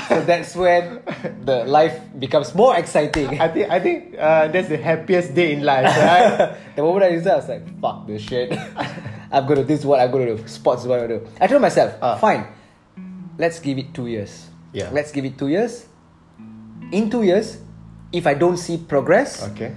[0.09, 0.99] so that's when
[1.47, 3.41] the life becomes more exciting.
[3.41, 6.57] I think I think uh, that's the happiest day in life, right?
[6.75, 8.51] the moment I resigned, I was like, fuck this shit.
[9.31, 10.43] I'm gonna this is what I'm gonna do.
[10.49, 11.27] Sports is what I'm gonna do.
[11.41, 12.17] I told myself, Ah.
[12.19, 12.47] fine,
[13.39, 14.51] let's give it two years.
[14.73, 14.91] Yeah.
[14.91, 15.87] Let's give it two years.
[16.91, 17.59] In two years,
[18.11, 19.71] if I don't see progress, okay.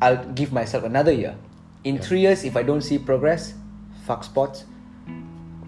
[0.00, 1.34] I'll give myself another year.
[1.86, 2.02] In Yeah.
[2.02, 3.54] three years, if I don't see progress,
[4.02, 4.66] fuck sports.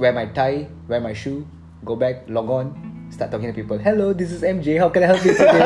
[0.02, 1.46] Wear my tie, wear my shoe,
[1.86, 2.74] go back, log on,
[3.08, 3.78] Start talking to people.
[3.80, 4.76] Hello, this is MJ.
[4.76, 5.64] How can I help you today?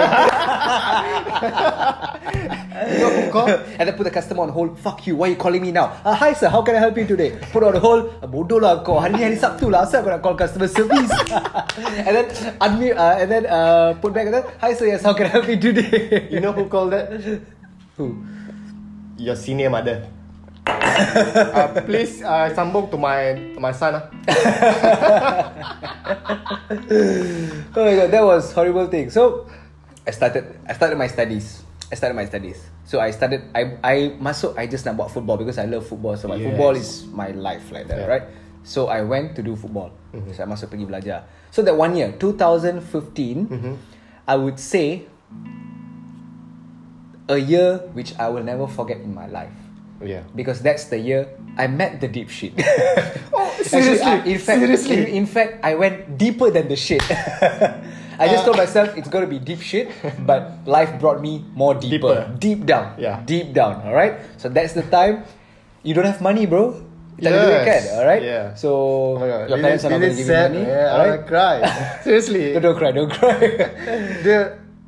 [2.87, 3.49] You know who call?
[3.51, 4.79] and then put the customer on hold.
[4.79, 5.17] Fuck you.
[5.19, 5.91] Why are you calling me now?
[6.07, 7.35] Uh, hi sir, how can I help you today?
[7.51, 8.15] Put on hold.
[8.23, 9.03] Uh, bodoh lah kau.
[9.03, 9.83] Hari hari Sabtu lah.
[9.83, 11.11] Asal kau nak call customer service?
[12.07, 12.27] and then
[12.63, 12.95] unmute.
[12.95, 14.31] Uh, and then uh, put back.
[14.31, 16.31] And then, hi sir, yes, how can I help you today?
[16.31, 17.11] You know who called that?
[17.99, 18.23] Who?
[19.19, 20.07] Your senior mother.
[20.67, 23.95] Uh, please uh, sambung to my to my son.
[23.99, 24.05] ah.
[27.77, 29.11] oh my god, that was horrible thing.
[29.11, 29.47] So
[30.07, 31.63] I started I started my studies.
[31.91, 32.59] I started my studies.
[32.89, 36.17] So I started I I masuk I just nak buat football because I love football
[36.17, 36.41] so much.
[36.41, 36.51] Yes.
[36.55, 38.11] Football is my life like that, Yeah.
[38.11, 38.25] right?
[38.63, 39.91] So I went to do football.
[40.35, 41.27] So I masuk pergi belajar.
[41.51, 43.51] So that one year, 2015,
[44.25, 45.05] I would say
[47.29, 49.53] a year which I will never forget in my life.
[50.05, 50.23] Yeah.
[50.35, 52.53] Because that's the year I met the deep shit.
[53.33, 54.05] Oh, Actually, seriously?
[54.13, 54.97] I- in fact, Seriously?
[54.97, 57.01] In, in fact, I went deeper than the shit.
[58.21, 59.89] I just told myself it's gonna be deep shit,
[60.29, 62.37] but life brought me more deeper, Deeper.
[62.39, 63.23] deep down, Yeah.
[63.25, 63.83] deep down.
[63.89, 64.21] All right.
[64.37, 65.25] So that's the time
[65.83, 66.77] you don't have money, bro.
[67.23, 67.45] Tak Yes.
[67.47, 67.83] duit kan?
[67.99, 68.23] All right.
[68.23, 68.45] Yeah.
[68.59, 68.69] So
[69.17, 70.63] Oh your parents are not gonna is give you money.
[70.67, 71.11] Yeah, all I right.
[71.23, 71.57] wanna cry.
[72.07, 72.45] Seriously.
[72.53, 73.39] No, don't cry, don't cry.
[74.27, 74.37] The,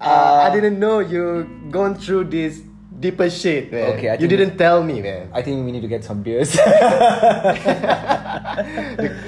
[0.03, 2.61] uh, Uh, I didn't know you gone through this
[2.95, 3.95] deeper shit, man.
[3.95, 5.29] Okay, I you didn't tell me, man.
[5.35, 6.55] I think we need to get some beers.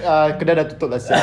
[0.06, 1.20] Uh, kedai dah tutup lah siap.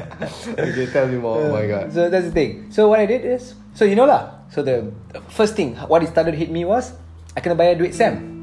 [0.66, 1.38] okay, tell me more.
[1.38, 1.92] Oh my god.
[1.92, 2.72] So that's the thing.
[2.72, 4.48] So what I did is, so you know lah.
[4.50, 4.88] So the,
[5.32, 6.94] first thing, what it started to hit me was,
[7.36, 8.34] I kena bayar duit Sam.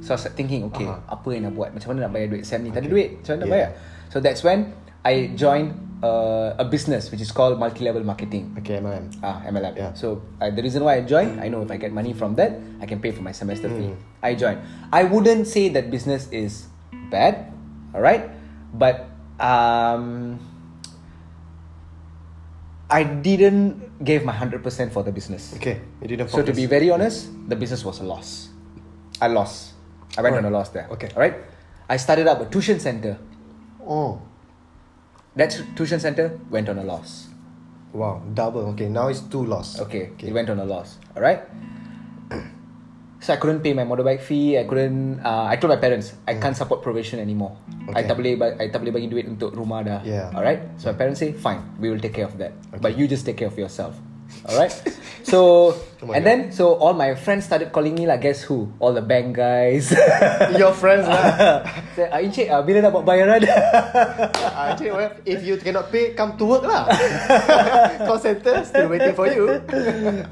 [0.00, 1.20] So I was thinking, okay, Aha.
[1.20, 1.70] apa yang nak buat?
[1.76, 2.72] Macam mana nak bayar duit Sam ni?
[2.72, 2.94] Tak ada Okay.
[2.96, 3.08] duit.
[3.20, 3.54] Macam mana nak Yeah.
[3.54, 3.70] bayar?
[4.10, 4.72] So that's when
[5.04, 8.56] I joined uh, a business which is called multi-level marketing.
[8.58, 9.10] Okay, man.
[9.22, 9.76] Ah, MLM.
[9.76, 9.92] Yeah.
[9.94, 12.56] So uh, the reason why I joined, I know if I get money from that,
[12.80, 13.92] I can pay for my semester fee.
[13.92, 13.96] Mm.
[14.22, 14.60] I joined.
[14.92, 16.68] I wouldn't say that business is
[17.10, 17.52] bad,
[17.94, 18.30] all right,
[18.74, 19.08] but
[19.40, 20.38] um,
[22.88, 25.54] I didn't give my hundred percent for the business.
[25.56, 28.48] Okay, you didn't So to be very honest, the business was a loss.
[29.20, 29.74] I lost.
[30.16, 30.88] I went on a loss there.
[30.90, 31.08] Okay.
[31.14, 31.36] All right.
[31.88, 33.18] I started up a tuition center.
[33.86, 34.22] Oh,
[35.36, 37.28] That tuition center went on a loss.
[37.92, 38.70] wow, double.
[38.74, 39.78] Okay, now it's two loss.
[39.82, 40.28] Okay, okay.
[40.28, 40.98] it went on a loss.
[41.16, 41.42] All right.
[43.20, 44.56] So I couldn't pay my motorbike fee.
[44.56, 45.20] I couldn't.
[45.20, 47.52] Uh, I told my parents I can't support probation anymore.
[47.92, 48.08] I Okay.
[48.08, 48.32] tak boleh.
[48.40, 50.00] ba- I tak boleh bagi duit untuk rumah dah.
[50.08, 50.32] Yeah.
[50.32, 50.64] All right.
[50.80, 52.56] So my parents say, fine, we will take care of that.
[52.80, 53.92] But you just take care of yourself.
[54.48, 54.72] All right.
[55.22, 56.24] so Oh and God.
[56.24, 58.72] then so all my friends started calling me like, guess who?
[58.80, 59.92] All the bank guys.
[60.56, 61.60] Your friends lah.
[61.96, 63.44] Say, ah, Encik, ah, bila nak buat bayaran?
[63.44, 66.88] Ah, Actually, well, if you cannot pay, come to work lah.
[68.08, 69.60] Call center still waiting for you.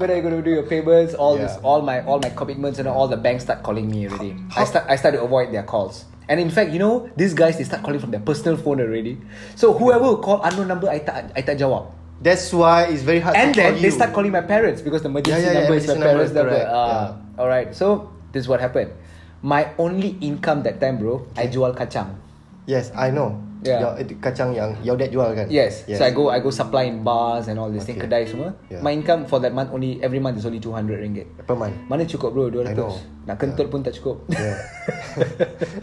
[0.01, 1.13] when are you going to do your payments?
[1.13, 1.69] All this, Yeah.
[1.69, 4.33] all my, all my commitments, and all the banks start calling me already.
[4.57, 6.09] I start, I start to avoid their calls.
[6.25, 9.17] And in fact, you know, these guys they start calling from their personal phone already.
[9.53, 11.89] So whoever will call unknown number, I tak, I tak jawab.
[12.19, 13.95] That's why it's very hard And to call then they you.
[13.95, 16.33] start calling my parents because the emergency Yeah, yeah, yeah, number is my number parents'
[16.35, 16.59] number.
[16.67, 17.71] Ah, all right.
[17.71, 18.91] So this is what happened.
[19.39, 22.19] My only income that time, bro, I jual kacang.
[22.67, 23.39] Yes, I know.
[23.63, 23.79] Yeah.
[23.83, 25.47] Your, itu kacang yang your dad jual kan?
[25.51, 25.83] Yes.
[25.87, 28.51] So I go I go supply in bars and all this thing kedai semua.
[28.71, 28.83] Yeah.
[28.83, 31.27] My income for that month only every month is only 200 ringgit.
[31.47, 31.75] Per month.
[31.87, 32.95] Mana cukup bro 200 I know.
[33.27, 34.55] Nak kentut pun tak cukup Yeah.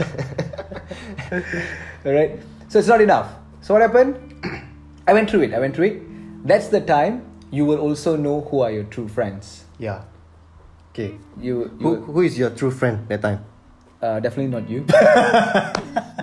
[2.07, 3.31] Alright So it's not enough
[3.63, 4.17] So what happened
[5.07, 5.97] I went through it I went through it
[6.47, 10.05] That's the time You will also know who are your true friends yeah.
[10.97, 11.13] Okay.
[11.37, 13.45] You, you Who, who is your true friend that time?
[14.01, 14.81] uh, Definitely not you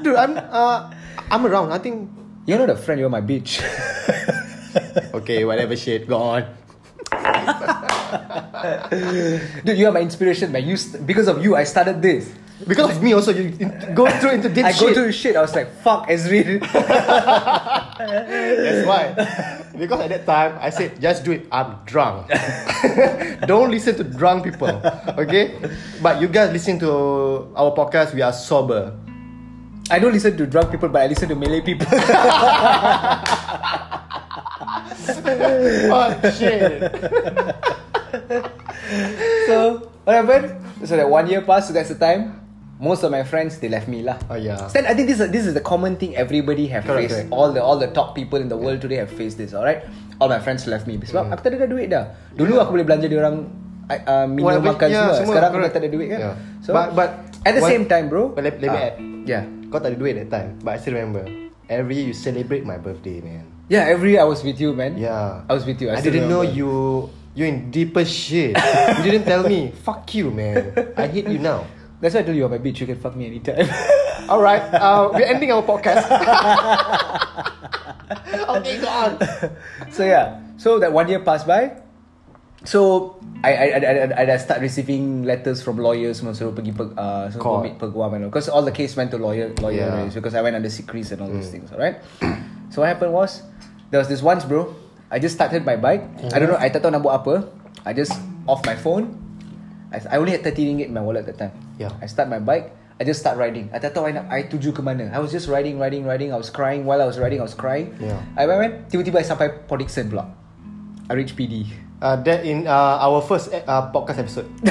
[0.02, 0.90] Dude, I'm uh,
[1.30, 1.70] I'm around.
[1.72, 2.10] I think.
[2.50, 3.62] You're not a friend You're my bitch
[5.22, 6.50] Okay, whatever shit, go on.
[9.64, 12.30] Dude you are my inspiration man you st- Because of you I started this
[12.68, 14.88] Because of me also, you in- go through into deep I shit.
[14.88, 16.62] go through shit I was like Fuck Ezreal
[18.00, 19.14] That's why.
[19.78, 21.48] Because at that time, I said, just do it.
[21.52, 22.30] I'm drunk.
[23.48, 24.70] Don't listen to drunk people.
[25.18, 25.60] Okay?
[26.02, 28.94] But you guys listen to our podcast, we are sober.
[29.92, 31.86] I don't listen to drunk people But I listen to Malay people
[35.92, 36.80] oh, shit.
[39.48, 40.56] So what happened?
[40.88, 41.68] So that one year passed.
[41.68, 42.40] So that's the time.
[42.82, 44.18] Most of my friends they left me lah.
[44.28, 44.58] Oh, yeah.
[44.74, 47.30] Then I think this is this is the common thing everybody have Correct, faced.
[47.30, 47.36] correct.
[47.36, 49.54] All the all the top people in the world today have faced this.
[49.54, 49.86] Alright.
[50.20, 52.12] All my friends left me sebab aku tak ada duit dah.
[52.34, 53.48] Dulu aku boleh belanja dia orang
[53.90, 55.16] uh, minum Whatever, makan yeah, semua.
[55.20, 55.74] semua, Sekarang aku correct.
[55.74, 56.20] tak ada duit kan.
[56.20, 56.34] Yeah.
[56.64, 57.10] So But- but
[57.46, 58.32] at the one- same time, bro.
[58.34, 58.96] But let- let me ah, add.
[59.28, 59.44] Yeah.
[59.72, 60.50] Kau tak ada duit that time.
[60.62, 61.26] But I still remember.
[61.72, 63.48] Every year you celebrate my birthday, man.
[63.72, 65.00] Yeah, every year I was with you, man.
[65.00, 65.48] Yeah.
[65.48, 65.88] I was with you.
[65.90, 66.60] I, I, didn't know remember.
[66.60, 66.72] you
[67.34, 68.54] you in deeper shit.
[69.00, 69.72] you didn't tell me.
[69.88, 70.76] Fuck you, man.
[71.00, 71.64] I hate you now.
[72.04, 72.84] That's why I told you, you're my bitch.
[72.84, 73.64] You can fuck me anytime.
[74.28, 76.04] Alright, uh, we're ending our podcast.
[78.60, 79.12] okay, go on.
[79.88, 81.80] so yeah, so that one year passed by.
[82.68, 86.92] So I I I I, I, start receiving letters from lawyers semua suruh pergi pe,
[86.92, 88.32] uh, suruh meet peguam and all.
[88.36, 90.12] Because all the case went to lawyer lawyer Yeah.
[90.12, 91.72] because I went under secrets and all those things.
[91.72, 92.04] Alright.
[92.68, 93.48] so what happened was
[93.96, 94.76] there was this once, bro.
[95.08, 96.04] I just started my bike.
[96.36, 96.60] I don't know.
[96.60, 97.48] I tak tahu nak buat apa.
[97.88, 98.12] I just
[98.44, 99.24] off my phone.
[99.94, 101.54] I, I only had 30 ringgit in my wallet at that time.
[101.78, 101.94] Yeah.
[102.02, 102.74] I start my bike.
[103.00, 103.70] I just start riding.
[103.74, 105.10] I tak tahu I nak I tuju ke mana.
[105.14, 106.34] I was just riding, riding, riding.
[106.34, 107.42] I was crying while I was riding.
[107.42, 107.94] I was crying.
[108.02, 108.18] Yeah.
[108.38, 110.30] I went, went tiba-tiba I sampai Port pula.
[111.10, 111.70] I reach PD.
[112.04, 114.46] Uh, that in uh, our first uh, podcast episode.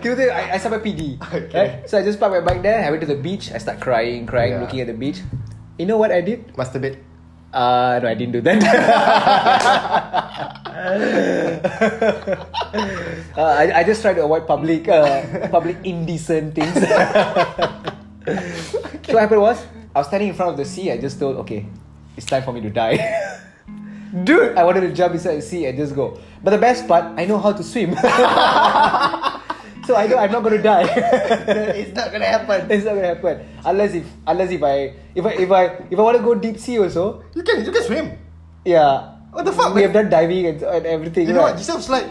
[0.00, 1.20] tiba-tiba I, I sampai PD.
[1.20, 1.48] Okay.
[1.52, 1.72] Right?
[1.88, 2.80] So I just park my bike there.
[2.84, 3.52] I went to the beach.
[3.52, 4.64] I start crying, crying, Yeah.
[4.64, 5.20] looking at the beach.
[5.76, 6.52] You know what I did?
[6.56, 7.00] Masturbate.
[7.52, 8.60] Uh, no, I didn't do that.
[10.80, 12.40] uh,
[13.36, 16.72] I, I just try to avoid public, uh, public indecent things.
[19.04, 19.64] so what happened was,
[19.94, 20.90] I was standing in front of the sea.
[20.90, 21.66] I just told, okay,
[22.16, 22.96] it's time for me to die.
[24.24, 26.18] Dude, I wanted to jump inside the sea and just go.
[26.42, 27.94] But the best part, I know how to swim.
[29.86, 30.82] so I know I'm not gonna die.
[31.76, 32.70] it's not gonna happen.
[32.70, 36.02] it's not gonna happen unless if unless if I if I if I if I
[36.02, 37.22] want to go deep sea also.
[37.36, 38.18] You can you can swim.
[38.64, 39.19] Yeah.
[39.32, 41.26] What the fuck, We have done diving and, and everything.
[41.28, 41.52] You know what?
[41.54, 41.58] right?
[41.58, 42.06] Giselle was like,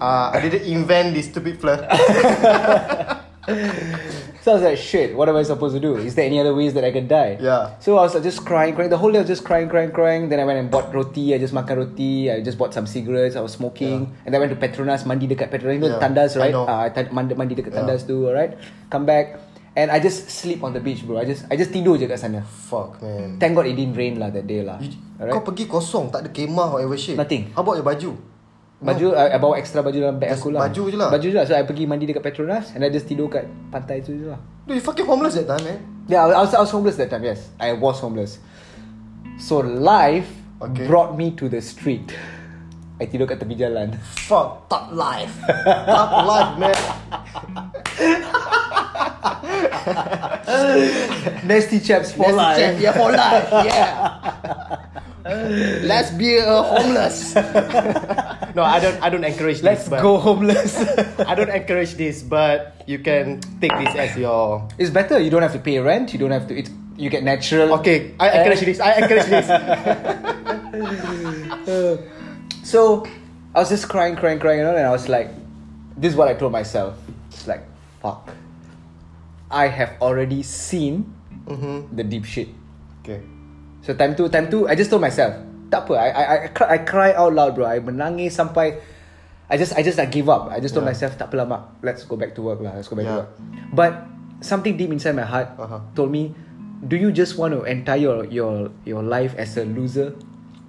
[0.00, 1.80] uh, I didn't invent this stupid flirt.
[3.48, 5.96] So I was like, shit, what am I supposed to do?
[5.96, 7.36] Is there any other ways that I can die?
[7.40, 7.74] Yeah.
[7.80, 8.88] So I was like, just crying, crying.
[8.88, 10.28] The whole day I was just crying, crying, crying.
[10.30, 11.34] Then I went and bought roti.
[11.34, 12.30] I just makan roti.
[12.30, 13.36] I just bought some cigarettes.
[13.36, 14.14] I was smoking.
[14.24, 15.74] And then I went to Petronas, mandi dekat Petronas.
[15.74, 16.52] You know Yeah, Tandas, I right?
[16.52, 16.64] know.
[16.68, 17.80] Ah, I tan- mandi, mandi dekat Yeah.
[17.82, 18.56] Tandas too, alright?
[18.88, 19.36] Come back.
[19.76, 21.20] And I just sleep on the beach, bro.
[21.20, 22.42] I just I just tidur je kat sana.
[22.42, 23.38] Fuck man.
[23.38, 24.80] Thank God it didn't rain lah that day lah.
[24.80, 25.34] You, Alright?
[25.34, 27.14] Kau pergi kosong, tak ada kemah or whatever shit.
[27.14, 27.52] Nothing.
[27.54, 28.10] How about your baju?
[28.78, 30.70] Baju, I, I bawa extra baju dalam bag Just aku lah.
[30.70, 31.10] baju je lah.
[31.10, 31.44] Baju je lah.
[31.46, 34.38] So I pergi mandi dekat Petronas and I just tidur kat pantai tu je lah.
[34.70, 35.78] Dude, you fucking homeless that time, man.
[36.06, 37.26] Yeah, I was, I was homeless that time.
[37.26, 38.38] Yes, I was homeless.
[39.38, 40.26] So life
[40.58, 40.90] Okay.
[40.90, 42.10] brought me to the street.
[42.98, 43.94] I tidur kat tepi jalan.
[44.26, 45.30] Fuck, top life.
[45.86, 46.74] top life, man.
[51.44, 52.58] Nasty chaps for Nasty life.
[52.58, 53.48] chap, Yeah, for life.
[53.64, 54.78] Yeah.
[55.84, 57.34] Let's be a homeless.
[58.54, 58.96] no, I don't.
[59.02, 59.64] I don't encourage this.
[59.64, 60.00] Let's this.
[60.00, 60.76] go homeless.
[61.20, 64.66] I don't encourage this, but you can take this as your.
[64.78, 65.18] it's better.
[65.20, 66.14] You don't have to pay rent.
[66.14, 66.56] You don't have to.
[66.56, 67.74] It, you get natural.
[67.80, 68.80] Okay, I encourage this.
[68.80, 69.46] I encourage this.
[72.64, 73.06] So
[73.54, 75.30] I was just crying, crying, crying, you know, and I was like,
[75.96, 76.96] this is what I told myself.
[77.30, 77.62] It's like,
[78.00, 78.30] fuck.
[79.48, 81.08] I have already seen
[81.48, 81.94] mm-hmm.
[81.96, 82.48] the deep shit.
[83.04, 83.20] Okay.
[83.82, 85.32] So time tu, time tu, I just told myself,
[85.72, 85.94] tak apa.
[85.96, 87.64] I I I cry, I cry out loud, bro.
[87.64, 88.76] I menangis sampai,
[89.48, 90.52] I just I just like give up.
[90.52, 90.92] I just told Yeah.
[90.92, 92.76] myself, tak apalah mak, let's go back to work lah.
[92.76, 93.30] Let's go back to work.
[93.72, 93.92] But
[94.44, 95.80] something deep inside my heart Uh-huh.
[95.96, 96.36] told me,
[96.84, 98.52] do you just want to entire your your
[98.84, 100.12] your life as a loser?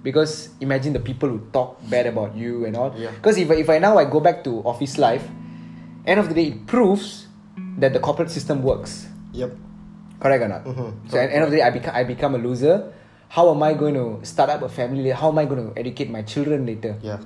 [0.00, 2.96] Because imagine the people who talk bad about you and all.
[2.96, 3.12] Yeah.
[3.12, 5.28] Because if I- if I now I go back to office life,
[6.08, 7.28] end of the day it proves
[7.80, 9.08] that the corporate system works.
[9.32, 9.56] Yep.
[10.20, 10.62] Correct or not?
[10.68, 11.08] Mhm.
[11.08, 12.92] So at the end of the day, I become I become a loser.
[13.30, 15.08] How am I going to start up a family?
[15.14, 16.98] How am I going to educate my children later?
[17.00, 17.22] Yeah.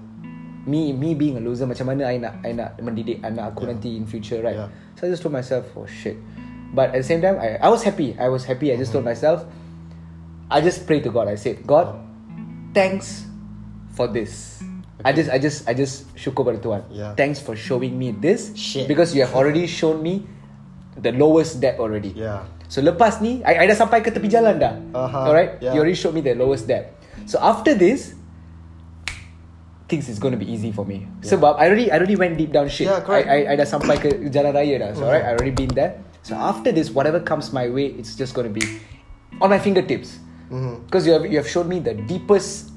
[0.69, 3.71] Me me being a loser, macam mana I nak I nak mendidik anak aku Yeah.
[3.77, 4.57] nanti in future, right?
[4.57, 4.69] Yeah.
[4.97, 6.17] So I just told myself, oh shit.
[6.77, 8.17] But at the same time, I, I was happy.
[8.21, 8.69] I was happy.
[8.73, 9.17] I just told Mm-hmm.
[9.17, 9.45] myself,
[10.53, 11.27] I just prayed to God.
[11.29, 11.99] I said, God,
[12.77, 13.25] thanks
[13.97, 14.61] for this.
[15.05, 16.83] I just I just I just syukur pada Tuhan.
[16.93, 17.12] Yeah.
[17.17, 18.88] Thanks for showing me this Shit.
[18.88, 20.25] because you have already shown me
[20.98, 22.14] the lowest depth already.
[22.14, 22.46] Yeah.
[22.68, 25.76] So lepas ni I, I dah sampai ke tepi jalan dah Aha, Alright yeah.
[25.76, 26.96] You already showed me the lowest depth
[27.28, 28.16] So after this
[29.87, 32.50] Things is going to be easy for me Sebab I already I already went deep
[32.57, 33.28] down shit Yeah, correct.
[33.28, 35.07] I, I, I dah sampai ke jalan raya dah So Mhm.
[35.12, 38.48] alright I already been there So after this Whatever comes my way It's just going
[38.48, 38.64] to be
[39.38, 40.88] On my fingertips Mm-hmm.
[40.88, 42.72] Because you have, you have showed me the deepest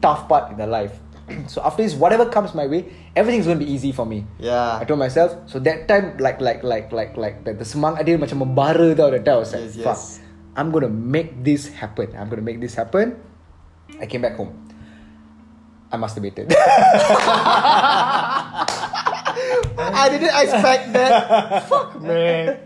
[0.00, 0.92] Tough part in the life
[1.52, 4.78] So after this Whatever comes my way Everything's going to be easy for me Yeah.
[4.78, 8.14] I told myself So that time Like like like like like The, the semangat dia
[8.14, 10.22] macam membara tau That time I was like Yes, Fuck yes.
[10.56, 13.18] I'm gonna make this happen I'm gonna make this happen
[14.00, 14.54] I came back home
[15.92, 16.50] I masturbated
[19.76, 21.68] I didn't expect that.
[21.68, 22.56] Fuck, man.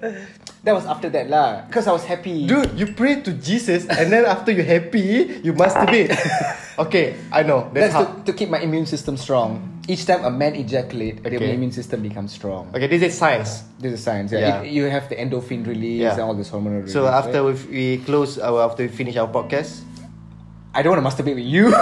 [0.62, 4.12] That was after that lah Because I was happy Dude, you pray to Jesus and
[4.12, 6.12] then after you're happy, you masturbate.
[6.87, 7.68] okay, I know.
[7.72, 8.05] That's, That's how.
[8.14, 11.55] to, to keep my immune system strong Each time a man ejaculate The Okay.
[11.55, 13.64] immune system becomes strong Okay, this is science.
[13.78, 14.39] This is science yeah.
[14.41, 14.62] Yeah.
[14.62, 16.12] It- You have the endorphin release Yeah.
[16.14, 17.57] And all this hormonal release So after right?
[17.70, 19.83] we, we close our after we finish our podcast,
[20.75, 21.71] I don't want to masturbate with you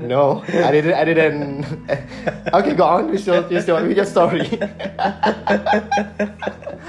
[0.00, 0.94] no, I didn't.
[0.94, 1.64] I didn't.
[2.52, 3.10] okay, go on.
[3.10, 4.46] With your, with your, with your story.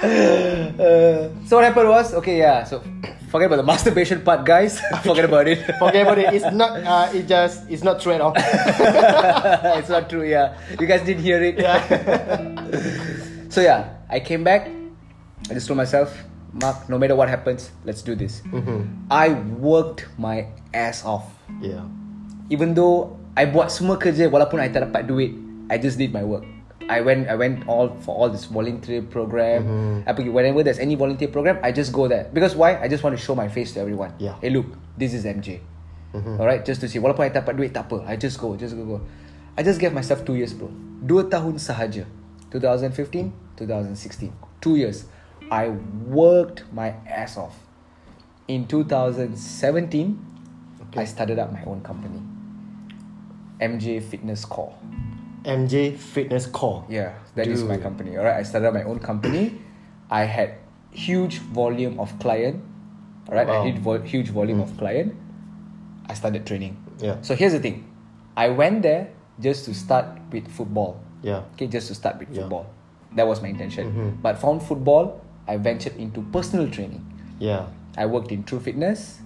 [0.02, 2.82] Uh, so what happened was okay yeah so
[3.32, 4.78] Forget about the masturbation part, guys.
[5.00, 5.64] Forget about it.
[5.80, 6.34] Forget about it.
[6.34, 6.84] It's not.
[6.84, 7.64] Uh, it just.
[7.70, 8.34] It's not true at all.
[8.36, 10.28] it's not true.
[10.28, 11.56] Yeah, you guys didn't hear it.
[11.56, 11.80] Yeah.
[13.48, 14.68] So yeah, I came back.
[15.48, 16.12] I just told myself,
[16.52, 18.44] Mark, no matter what happens, let's do this.
[18.52, 19.08] Mhm.
[19.08, 21.32] I worked my ass off.
[21.64, 21.88] Yeah.
[22.52, 25.32] Even though I buat semua kerja walaupun I tak dapat duit,
[25.72, 26.44] I just did my work.
[26.92, 29.64] I went I went all for all this volunteer program.
[29.64, 29.96] Mhm.
[30.04, 32.28] I pergi whenever there's any volunteer program, I just go there.
[32.34, 32.76] Because why?
[32.76, 34.12] I just want to show my face to everyone.
[34.20, 34.36] Yeah.
[34.44, 34.68] Hey look,
[35.00, 35.64] this is MJ.
[36.12, 36.36] Mhm.
[36.36, 37.00] Alright, just to see.
[37.00, 38.04] Walaupun I tak dapat duit, tak apa.
[38.04, 38.98] I just go, just go, go.
[39.56, 40.68] I just gave myself two years bro.
[41.00, 42.04] Dua tahun sahaja.
[42.52, 44.28] 2015, 2016.
[44.60, 45.08] Two years.
[45.52, 45.68] I
[46.08, 47.54] worked my ass off.
[48.48, 50.16] In 2017,
[50.96, 52.20] I started up my own company.
[53.60, 54.74] MJ Fitness Core.
[55.44, 56.84] MJ Fitness Core.
[56.88, 58.16] Yeah, that is my company.
[58.16, 59.58] Alright, I started up my own company.
[60.10, 60.54] I had
[60.90, 62.62] huge volume of client.
[63.28, 63.62] Alright, Wow.
[63.62, 65.14] I had vo- huge volume of client.
[66.08, 66.76] I started training.
[66.98, 67.16] Yeah.
[67.22, 67.84] So here's the thing.
[68.36, 71.00] I went there just to start with football.
[71.22, 71.42] Yeah.
[71.54, 72.40] Okay, just to start with Yeah.
[72.42, 72.66] football.
[73.16, 73.92] That was my intention.
[73.92, 74.22] Mhm.
[74.22, 77.02] But from football, I ventured into personal training.
[77.38, 77.66] Yeah.
[77.96, 79.20] I worked in True Fitness,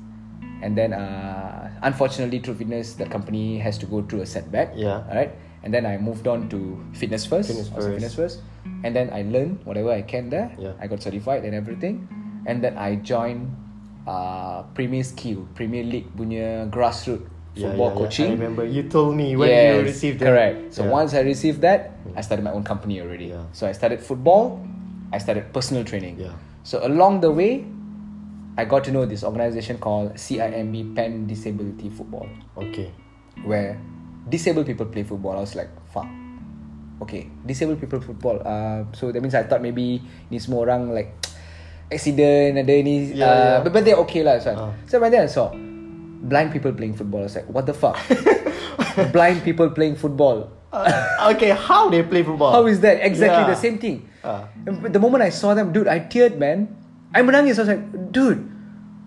[0.63, 4.73] and then uh, unfortunately, True Fitness, the company has to go through a setback.
[4.75, 5.05] Yeah.
[5.09, 5.33] All right.
[5.63, 7.49] And then I moved on to Fitness First.
[7.49, 7.89] Fitness First.
[7.89, 8.41] Fitness First.
[8.85, 10.55] And then I learned whatever I can there.
[10.59, 10.73] Yeah.
[10.81, 12.07] I got certified and everything.
[12.47, 13.51] And then I joined
[14.07, 18.01] uh, Premier Skill, Premier League punya grassroots Yeah, football yeah, yeah.
[18.05, 18.31] coaching.
[18.31, 20.29] I remember you told me when you received that.
[20.29, 20.75] Correct.
[20.77, 20.93] So Yeah.
[20.93, 23.33] once I received that, I started my own company already.
[23.33, 23.49] Yeah.
[23.57, 24.61] So I started football,
[25.13, 26.19] I started personal training.
[26.19, 26.35] Yeah.
[26.63, 27.65] So along the way,
[28.59, 32.27] I got to know this organization called CIMB Pen Disability Football,
[32.57, 32.91] Okay.
[33.45, 33.79] where
[34.29, 35.37] disabled people play football.
[35.37, 36.09] I was like, fuck.
[37.03, 38.41] Okay, disabled people football.
[38.41, 40.01] Uh, so that means I thought maybe
[40.33, 41.13] ni semua orang like
[41.93, 43.13] accident ada ni.
[43.13, 43.57] Yeah, uh, yeah.
[43.61, 44.41] But, but they're okay lah.
[44.41, 44.73] So, Ah.
[44.89, 45.53] so when then I saw
[46.27, 47.23] blind people playing football.
[47.23, 48.01] I was like, what the fuck?
[49.15, 50.49] blind people playing football.
[50.73, 52.53] Uh, okay, how they play football?
[52.53, 53.01] How is that?
[53.01, 53.53] Exactly Yeah.
[53.55, 54.09] the same thing.
[54.67, 56.69] And The moment I saw them, dude, I teared, man.
[57.15, 57.57] I'm menangis.
[57.57, 58.43] I was like, dude,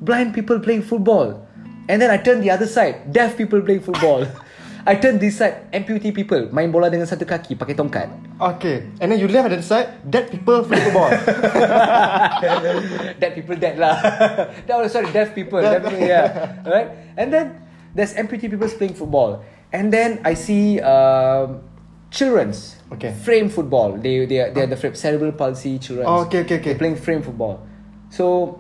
[0.02, 1.46] blind people playing football.
[1.90, 4.26] And then I turned the other side, deaf people playing football.
[4.90, 8.08] I turned this side, amputee people main bola dengan satu kaki pakai tongkat.
[8.40, 9.92] Okay, and then you left at the side.
[10.08, 11.12] Dead people play football.
[13.22, 14.00] dead people dead lah.
[14.66, 15.60] that was sorry, deaf people.
[15.60, 16.64] Deaf people, yeah.
[16.64, 16.90] Right?
[17.20, 17.60] And then
[17.94, 19.44] there's amputee people playing football.
[19.72, 21.62] And then I see um,
[22.12, 23.14] children's Okay.
[23.14, 23.94] frame football.
[23.94, 26.08] They they are, they are the frame, cerebral palsy children.
[26.10, 26.74] Oh, okay, okay, okay.
[26.74, 27.62] They're playing frame football.
[28.10, 28.58] So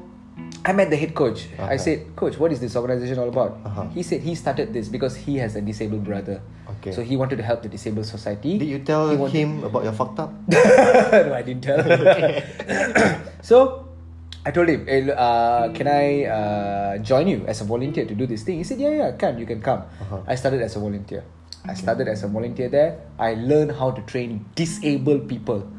[0.63, 1.47] I met the head coach.
[1.57, 3.57] I said, Coach, what is this organization all about?
[3.65, 3.87] Uh-huh.
[3.89, 6.41] He said he started this because he has a disabled brother.
[6.77, 6.91] Okay.
[6.91, 8.59] So he wanted to help the disabled society.
[8.59, 10.31] Did you tell wanted- him about your fucked up?
[10.47, 11.81] no, I didn't tell.
[11.81, 13.23] Him.
[13.41, 13.88] so
[14.49, 18.25] I told him, hey, uh, can I uh, join you as a volunteer to do
[18.25, 18.57] this thing?
[18.57, 19.85] He said, yeah, yeah, can you can come.
[20.01, 20.25] Uh-huh.
[20.25, 21.21] I started as a volunteer.
[21.69, 22.97] I started as a volunteer there.
[23.21, 25.69] I learned how to train disabled people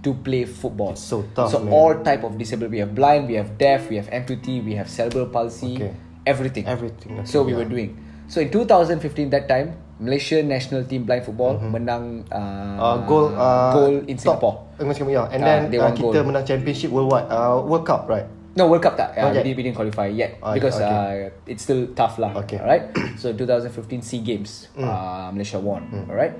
[0.00, 0.96] to play football.
[0.96, 1.74] So tough, So man.
[1.76, 2.72] all type of disabled.
[2.72, 5.92] We have blind, we have deaf, we have amputee, we have cerebral palsy, Okay.
[6.24, 6.64] everything.
[6.64, 7.58] Everything, okay, so we yeah.
[7.60, 8.00] were doing.
[8.32, 12.80] So in 2015, that time, Malaysia national team blind football menang uh, Mm-hmm.
[12.80, 14.65] Uh, goal, uh, goal in top- Singapore.
[14.76, 15.26] Uh, Singapore, yeah.
[15.32, 18.28] And Ah, then uh, kita menang championship worldwide, uh, World Cup, right?
[18.56, 19.12] No, World Cup tak.
[19.12, 21.28] Uh, we, didn't, we didn't qualify yet Oh, because okay.
[21.28, 22.32] uh, it's still tough lah.
[22.40, 22.56] Okay.
[22.56, 22.88] Alright.
[23.20, 24.88] So 2015 Sea Games, Mm.
[24.88, 25.84] uh, Malaysia won.
[26.08, 26.32] Alright.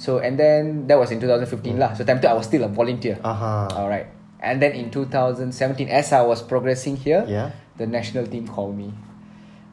[0.00, 1.92] So and then that was in 2015 lah.
[1.92, 3.20] So time tu I was still a volunteer.
[3.20, 3.28] Mm.
[3.28, 3.52] Aha.
[3.76, 4.08] Alright.
[4.40, 5.52] And then in 2017,
[5.92, 7.52] as I was progressing here, Yeah.
[7.76, 8.88] the national team called me.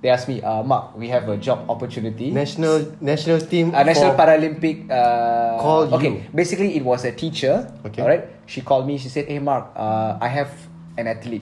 [0.02, 2.30] They asked me, uh, Mark, we have a job opportunity.
[2.30, 6.24] National national team Uh, National Paralympic uh, Call okay, you.
[6.36, 7.66] basically it was a teacher.
[7.86, 8.02] Okay.
[8.02, 8.30] All right.
[8.46, 8.98] She called me.
[9.02, 10.54] She said, "Hey Mark, uh, I have
[11.02, 11.42] an athlete.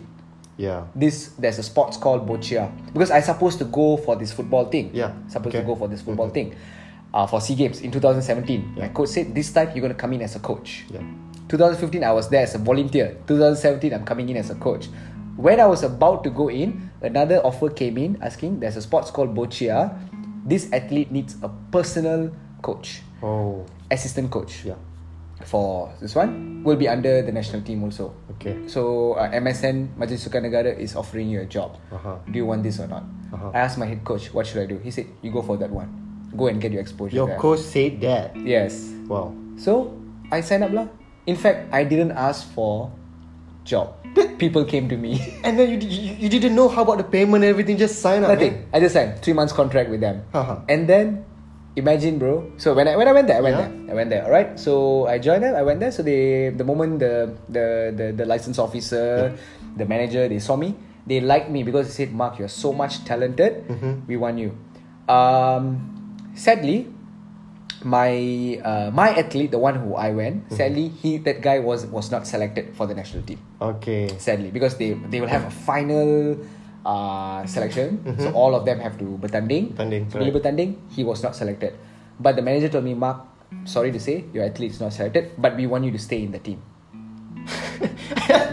[0.56, 0.88] Yeah.
[0.96, 4.90] This there's a sports called Boccia because I supposed to go for this football thing.
[4.96, 5.60] Yeah, Supposed okay.
[5.60, 6.56] to go for this football thing,
[7.12, 8.72] uh, for SEA Games in 2017.
[8.80, 8.96] My Yeah.
[8.96, 10.88] coach said this time you're gonna come in as a coach.
[10.88, 11.04] Yeah.
[11.52, 13.20] 2015 I was there as a volunteer.
[13.28, 14.88] 2017 I'm coming in as a coach.
[15.36, 19.12] When I was about to go in, another offer came in asking there's a sports
[19.12, 19.92] called Boccia.
[20.48, 22.32] This athlete needs a personal
[22.62, 23.66] coach, Oh.
[23.92, 24.64] assistant coach.
[24.64, 24.80] Yeah.
[25.44, 28.16] For this one, will be under the national team also.
[28.40, 28.56] Okay.
[28.72, 31.76] So uh, MSN Majlis Sukan Negara is offering you a job.
[31.92, 32.16] Uh-huh.
[32.32, 33.04] Do you want this or not?
[33.34, 33.52] Uh-huh.
[33.54, 34.80] I asked my head coach, what should I do?
[34.80, 35.92] He said, you go for that one.
[36.38, 37.16] Go and get your exposure.
[37.16, 38.32] Your there." coach said that.
[38.40, 38.88] Yes.
[39.12, 39.36] Wow.
[39.60, 39.92] So
[40.32, 40.88] I signed up lah.
[41.28, 42.90] In fact, I didn't ask for
[43.68, 43.98] job.
[44.38, 45.20] People came to me.
[45.44, 47.78] And then you, you you didn't know how about the payment and everything.
[47.78, 48.32] Just sign up.
[48.36, 48.68] Nothing.
[48.74, 50.24] I just signed three months contract with them.
[50.34, 50.60] Uh-huh.
[50.68, 51.24] And then
[51.76, 52.52] imagine bro.
[52.58, 53.68] So when I when I went there, I went Yeah.
[53.68, 53.92] there.
[53.92, 54.24] I went there.
[54.24, 54.50] Alright.
[54.60, 55.56] So I joined them.
[55.56, 55.92] I went there.
[55.92, 59.36] So they the moment the the the, the license officer,
[59.76, 63.06] the manager, they saw me they liked me because they said, Mark, you're so much
[63.06, 63.62] talented.
[64.10, 64.58] We want you.
[65.06, 65.94] Um,
[66.34, 66.90] sadly,
[67.86, 68.12] my
[68.66, 72.26] uh, my athlete, the one who I went, sadly, he that guy was was not
[72.26, 73.38] selected for the national team.
[73.62, 74.10] Okay.
[74.18, 76.34] Sadly, because they they will have a final
[76.82, 79.78] uh, selection, so all of them have to bertanding.
[79.78, 81.78] Bertanding, So bila bertanding, he was not selected.
[82.18, 83.22] But the manager told me, Mark,
[83.70, 86.34] sorry to say, your athlete is not selected, but we want you to stay in
[86.34, 86.62] the team.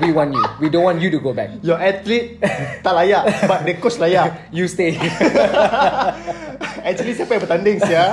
[0.03, 0.43] We want you.
[0.61, 1.51] We don't want you to go back.
[1.63, 2.43] Your athlete
[2.83, 4.35] tak layak, but the coach layak.
[4.57, 4.99] You stay.
[6.89, 8.05] Actually siapa yang bertanding sia?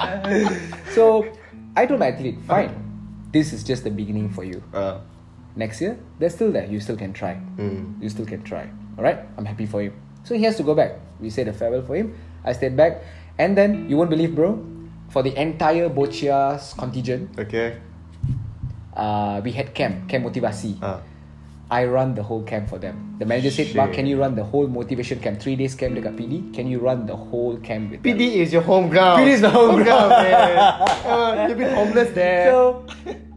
[0.96, 1.26] so
[1.74, 2.70] I told my athlete, fine.
[3.32, 4.62] This is just the beginning for you.
[4.72, 5.00] Uh,
[5.52, 6.64] Next year, they're still there.
[6.64, 7.36] You still can try.
[7.60, 8.00] mm.
[8.00, 8.72] You still can try.
[8.96, 9.20] Alright?
[9.36, 9.92] I'm happy for him.
[10.24, 10.96] So he has to go back.
[11.20, 12.16] We said a farewell for him.
[12.40, 13.04] I stayed back.
[13.36, 14.64] And then, you won't believe, bro,
[15.12, 17.76] for the entire Boccia's contingent, Okay.
[18.96, 20.76] Uh, we had camp, camp motivasi.
[20.82, 21.00] Ah.
[21.72, 23.16] I run the whole camp for them.
[23.18, 23.76] The manager said, Shit.
[23.76, 25.40] Mark, can you run the whole motivation camp?
[25.40, 26.52] Three days camp dekat PD.
[26.52, 28.12] Can you run the whole camp with them?
[28.12, 29.24] PD is your home ground.
[29.24, 30.10] PD is the home ground.
[30.12, 30.52] man.
[31.12, 32.52] Uh, you've been homeless there.
[32.52, 32.84] So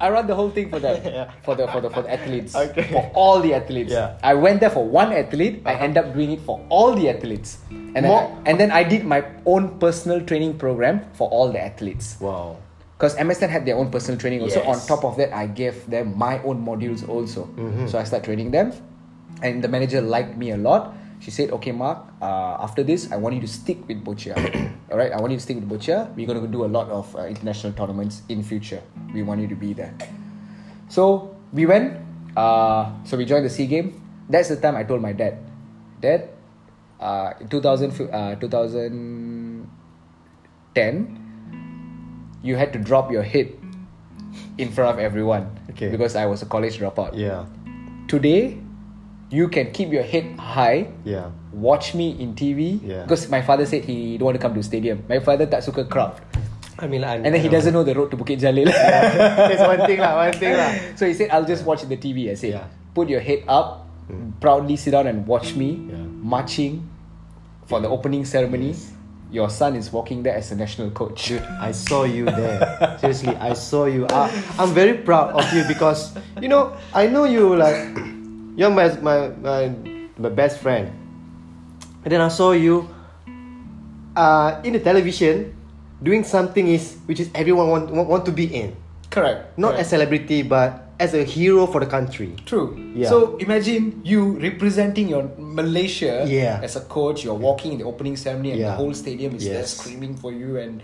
[0.03, 1.32] I run the whole thing for them, Yeah.
[1.47, 2.91] for the for the for the athletes, Okay.
[2.91, 3.91] for all the athletes.
[3.95, 4.20] Yeah.
[4.22, 5.64] I went there for one athlete.
[5.64, 8.68] I end up doing it for all the athletes, and then More- I, and then
[8.76, 12.20] I did my own personal training program for all the athletes.
[12.20, 12.60] wow.
[12.95, 14.63] Because MSN had their own personal training also.
[14.63, 14.71] Yes.
[14.71, 17.43] On top of that, I gave them my own modules also.
[17.59, 17.87] Mm-hmm.
[17.87, 18.71] So I started training them,
[19.43, 20.95] and the manager liked me a lot.
[21.19, 22.07] She said, "Okay, Mark.
[22.23, 24.35] Uh, after this, I want you to stick with Boccia.
[24.91, 26.07] All right, I want you to stick with Boccia.
[26.15, 28.79] We're gonna do a lot of uh, international tournaments in future.
[29.11, 29.91] We want you to be there."
[30.87, 31.99] So we went.
[32.35, 34.05] Uh, so we joined the SEA Game.
[34.29, 35.37] That's the time I told my dad,
[36.01, 36.29] Dad,
[36.99, 41.24] uh, in 2000, uh, 2010,
[42.45, 43.49] you had to drop your head
[44.61, 45.89] in front of everyone Okay.
[45.89, 47.17] because I was a college dropout.
[47.17, 47.49] Yeah.
[48.07, 48.61] Today,
[49.33, 51.33] you can keep your head high, Yeah.
[51.51, 52.77] watch me in TV.
[52.85, 53.01] Yeah.
[53.03, 55.01] Because my father said he don't want to come to stadium.
[55.09, 56.13] My father tak suka crowd.
[56.77, 58.67] I mean, like, And then he doesn't know the road to Bukit Jalil.
[58.69, 60.27] That's one thing lah.
[60.27, 60.71] One thing lah.
[60.99, 62.29] so he said, I'll just watch the TV.
[62.29, 62.67] I said, Yeah.
[62.93, 64.35] put your head up, mm.
[64.39, 66.03] proudly sit down and watch me Yeah.
[66.21, 66.83] marching
[67.65, 68.75] for the opening ceremony.
[69.36, 71.27] Your son is walking there as a national coach.
[71.27, 72.95] Dude, I saw you there.
[73.03, 74.07] Seriously, I saw you.
[74.07, 77.83] I, I'm very proud of you because you know I know you like
[78.55, 79.75] you're my my my,
[80.15, 80.88] my best friend.
[82.07, 82.88] And then I saw you
[84.15, 85.51] uh, in the television
[85.99, 88.71] doing something is which is everyone want want, want to be in.
[89.16, 89.55] Correct.
[89.55, 92.36] Not as celebrity but as a hero for the country.
[92.43, 92.76] True.
[92.91, 93.07] Yeah.
[93.07, 96.59] So imagine you representing your Malaysia Yeah.
[96.59, 97.24] as a coach.
[97.24, 100.59] You're walking in the opening ceremony, and the whole stadium is there screaming for you.
[100.59, 100.84] And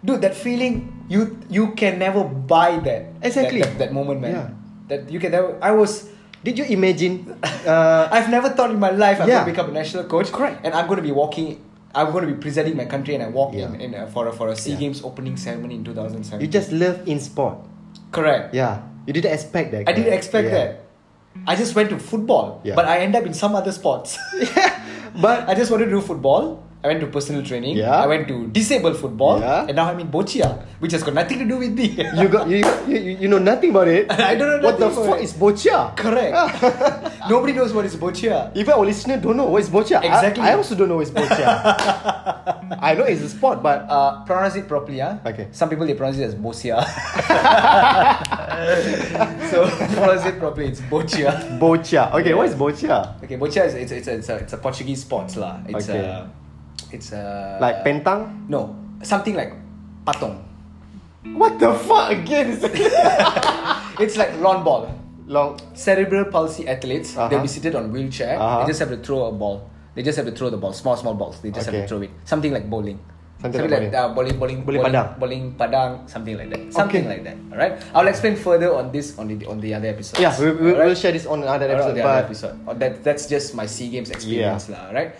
[0.00, 3.12] dude, that feeling you you can never buy that.
[3.20, 3.60] Exactly.
[3.60, 4.32] That, that, that moment, man.
[4.32, 4.46] Yeah.
[4.88, 5.56] That you can never.
[5.60, 6.08] I was.
[6.44, 7.34] Did you imagine?
[7.66, 9.42] Uh, I've never thought in my life I'm Yeah.
[9.44, 10.30] to become a national coach.
[10.32, 10.62] Correct.
[10.64, 11.58] And I'm going to be walking.
[11.96, 13.72] I'm going to be presenting my country, and I walk Yeah.
[13.72, 14.80] in, in a, for a for a Sea Yeah.
[14.84, 16.40] Games opening ceremony in 2007.
[16.44, 17.56] you just love in sport.
[18.12, 18.54] correct.
[18.54, 18.82] Yeah.
[19.06, 19.88] You didn't expect that.
[19.88, 20.58] I didn't expect Yeah.
[20.58, 20.70] that.
[21.46, 22.74] I just went to football, Yeah.
[22.76, 24.18] but I end up in some other sports.
[25.16, 26.62] But I just wanted to do football.
[26.86, 27.74] I went to personal training.
[27.82, 27.98] Yeah.
[27.98, 29.40] I went to disabled football.
[29.42, 29.66] Yeah.
[29.66, 31.98] And now I'm in Boccia, which has got nothing to do with me.
[32.14, 34.06] you got you, you you know nothing about it.
[34.30, 35.96] I don't know what the fuck is bocha.
[35.98, 36.30] Correct.
[37.34, 38.54] Nobody knows what is Boccia.
[38.54, 39.98] Even our listener don't know what is bocha.
[39.98, 40.46] I- Exactly.
[40.46, 41.50] I, also don't know what is bocha.
[42.78, 45.18] I know it's a sport, but Uh, pronounce it properly, ah.
[45.26, 45.50] Okay.
[45.50, 46.78] Some people they pronounce it as Bosia.
[49.50, 49.66] so
[49.98, 50.68] pronounce it properly.
[50.70, 51.34] It's Boccia.
[51.58, 52.14] bocha.
[52.14, 53.18] Okay, what is bocha?
[53.26, 55.58] Okay, Boccia is it's it's a, it's a, it's a Portuguese sports lah.
[55.68, 55.98] It's Okay.
[55.98, 56.30] a
[56.92, 58.48] it's a Like pentang?
[58.48, 59.52] No, something like
[60.06, 60.42] patong.
[61.34, 62.54] What the fuck again?
[63.98, 64.92] It's like lawn ball.
[65.26, 65.58] Long.
[65.74, 67.28] Cerebral palsy athletes, Uh-huh.
[67.28, 68.38] they'll be seated on wheelchair.
[68.38, 68.62] Uh-huh.
[68.62, 69.66] They just have to throw a ball.
[69.96, 71.40] They just have to throw the ball, small small balls.
[71.40, 72.10] They just have to throw it.
[72.28, 73.00] Something like bowling.
[73.40, 75.18] Something like, like uh, bowling, bowling, Bowling bowling, padang.
[75.20, 76.72] bowling padang, something like that.
[76.72, 77.12] Something Okay.
[77.16, 77.36] like that.
[77.52, 77.74] All right.
[77.92, 80.20] I'll explain further on this on the on the other episodes.
[80.20, 81.96] Yeah, we, we, we'll share this on another episode.
[81.96, 82.54] the other episode.
[82.68, 85.16] Oh, that that's just my SEA Games experience lah, right?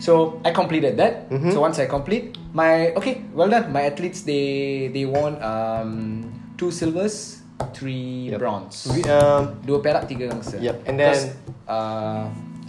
[0.00, 1.28] So I completed that.
[1.52, 3.68] So once I complete my okay, well done.
[3.72, 6.24] My athletes they they won um
[6.56, 7.44] two silvers,
[7.76, 8.38] three Yep.
[8.40, 10.56] bronze, we, um, dua perak, tiga gangsa.
[10.60, 11.32] Yep, and then-
[11.68, 12.24] uh,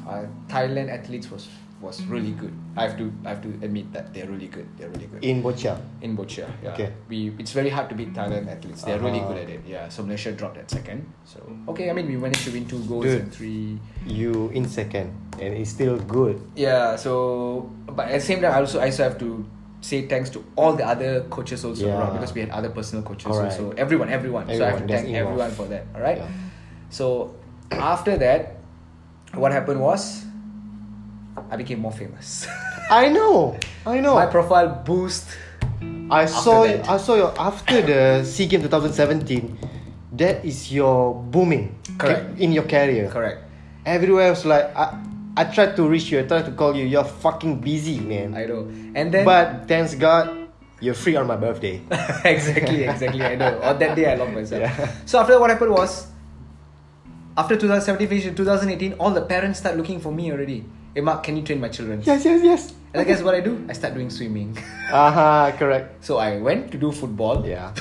[0.07, 1.47] uh, Thailand athletes was
[1.79, 2.51] was really good.
[2.77, 4.63] I have to I have to admit that they're really good.
[4.79, 5.75] They're really good in bocha.
[6.01, 6.47] in Boccia.
[6.63, 6.71] Yeah.
[6.71, 6.89] Okay.
[7.11, 8.83] We it's very hard to beat Thailand athletes.
[8.87, 9.35] They're really Uh-huh.
[9.35, 9.61] good at it.
[9.67, 9.89] Yeah.
[9.91, 11.03] So Malaysia dropped at second.
[11.27, 11.43] So
[11.75, 13.21] okay, I mean we managed to win two goals Dude.
[13.21, 13.75] and three.
[14.07, 16.39] You in second, and it's still good.
[16.55, 16.95] Yeah.
[16.95, 19.43] So but at the same time, I also I also have to
[19.83, 21.99] say thanks to all the other coaches also Yeah.
[21.99, 23.51] around because we had other personal coaches Correct.
[23.59, 23.75] also.
[23.75, 24.47] Everyone, everyone.
[24.47, 25.27] so I have to thank involved.
[25.27, 25.91] everyone for that.
[25.91, 26.23] All right.
[26.23, 26.31] Yeah.
[26.87, 27.35] So
[27.73, 28.63] after that,
[29.35, 30.23] what happened was
[31.49, 32.47] I became more famous.
[32.91, 33.57] I know.
[33.85, 34.15] I know.
[34.15, 35.27] My profile boost.
[36.11, 36.87] I saw that.
[36.89, 39.57] I saw your after the SEA Games 2017.
[40.11, 42.37] That is your booming Correct.
[42.37, 43.07] in your career.
[43.07, 43.47] Correct.
[43.85, 44.99] Everywhere was like I,
[45.37, 46.19] I tried to reach you.
[46.19, 46.83] I tried to call you.
[46.85, 48.35] You're fucking busy, man.
[48.35, 48.67] I know.
[48.93, 50.51] And then but thanks God,
[50.81, 51.79] you're free on my birthday.
[52.25, 53.23] exactly, exactly.
[53.23, 53.61] I know.
[53.63, 54.61] On that day, I locked myself.
[54.61, 54.91] Yeah.
[55.05, 56.07] So after what happened was,
[57.37, 60.65] after 2017 finished, in 2018, all the parents start looking for me already.
[60.93, 62.01] Hey Mark, can you train my children?
[62.03, 62.61] yes, yes, yes.
[62.93, 63.65] And then guess what I do?
[63.69, 64.57] I start doing swimming.
[64.91, 66.03] Uh-huh, correct.
[66.03, 67.47] so I went to do football.
[67.47, 67.71] Yeah.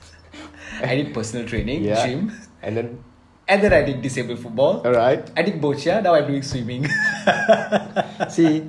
[0.82, 2.00] I did personal training, Yeah.
[2.06, 2.32] gym,
[2.62, 3.04] And then
[3.46, 4.80] and then I did disabled football.
[4.86, 5.28] alright.
[5.36, 6.00] I did boccia.
[6.02, 6.88] Now I'm doing swimming.
[8.30, 8.64] See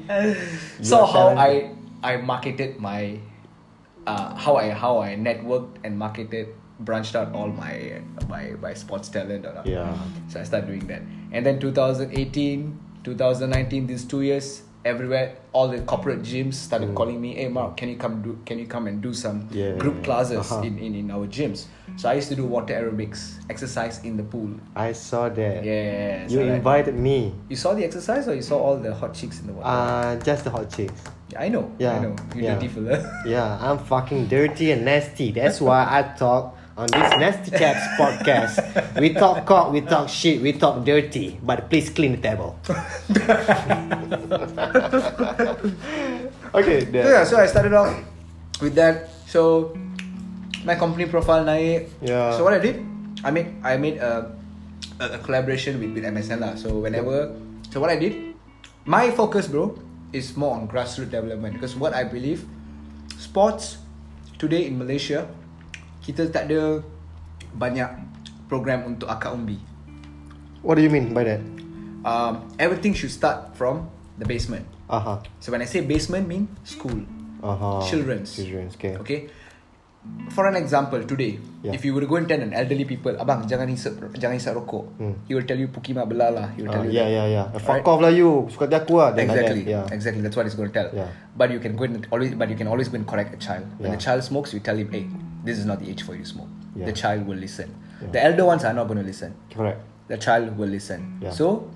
[0.82, 1.72] so how talented.
[2.04, 3.20] I I marketed my
[4.06, 6.50] uh, how I how I networked and marketed
[6.82, 9.64] branched out all my my my sports talent or not.
[9.70, 9.96] Yeah.
[10.28, 12.12] so I started doing that and then 2018
[13.04, 17.88] 2019 these two years everywhere all the corporate gyms started calling me hey Mark can
[17.90, 19.54] you come do can you come and do some Mm.
[19.56, 20.62] Yeah, group yeah, classes uh-huh.
[20.66, 21.66] in, in in our gyms
[21.98, 25.64] so I used to do water aerobics exercise in the pool I saw that.
[25.64, 27.34] yeah You so like- invited me.
[27.50, 30.16] you saw the exercise or you saw all the hot chicks in the water Uh
[30.26, 31.02] just the hot chicks.
[31.38, 32.56] I know yeah, I know you yeah.
[32.56, 35.32] dirty fella Yeah, I'm fucking dirty and nasty.
[35.32, 38.56] That's why I talk on this Nasty Chaps podcast.
[39.00, 41.40] We talk cock, we talk shit, we talk dirty.
[41.44, 42.56] But please clean the table.
[46.56, 47.94] okay, So the, yeah, so I started off
[48.62, 49.10] with that.
[49.28, 49.76] So
[50.64, 51.90] my company profile naik.
[52.02, 52.38] Yeah.
[52.38, 52.86] So what I did,
[53.24, 54.32] I made I made a,
[55.00, 56.56] a, a collaboration with, with MSN lah.
[56.56, 57.36] So whenever,
[57.70, 58.36] so what I did,
[58.86, 59.78] my focus, bro,
[60.14, 62.46] is more on grassroots development because what I believe,
[63.20, 63.78] sports
[64.40, 65.28] today in Malaysia,
[66.02, 66.82] kita tak ada
[67.54, 67.90] banyak
[68.48, 69.58] program untuk akak umbi.
[70.62, 71.42] what do you mean by that?
[72.02, 74.66] Um, everything should start from the basement.
[74.90, 75.18] Uh huh.
[75.40, 77.02] So when I say basement, mean school.
[77.42, 77.80] Uh huh.
[77.86, 78.34] Children's.
[78.34, 78.74] Children's.
[78.78, 78.98] Okay.
[78.98, 79.20] Okay.
[80.34, 81.78] For an example, today, Yeah.
[81.78, 84.58] if you were to go and tell an elderly people, abang jangan hisap jangan hisap
[84.58, 85.14] rokok, Hmm.
[85.30, 86.50] he will tell you pukima belalah.
[86.58, 86.98] He will Uh, tell you.
[86.98, 87.30] yeah, that.
[87.30, 87.62] yeah, yeah.
[87.62, 88.50] Fuck off lah you.
[88.50, 89.14] Suka hati aku lah.
[89.14, 89.62] Then like Exactly.
[89.62, 89.86] that, Yeah.
[89.94, 90.22] Exactly.
[90.26, 90.90] That's what he's going to tell.
[90.90, 91.10] Yeah.
[91.38, 93.70] But you can go and always, but you can always go and correct a child.
[93.78, 93.98] When Yeah.
[93.98, 95.06] the child smokes, you tell him, "Hey,
[95.44, 96.86] this is not the age for you to smoke." Yeah.
[96.88, 97.74] The child will listen.
[98.02, 98.12] Yeah.
[98.16, 99.36] The elder ones are not going to listen.
[99.52, 99.82] Correct.
[100.08, 101.20] The child will listen.
[101.22, 101.32] Yeah.
[101.32, 101.68] So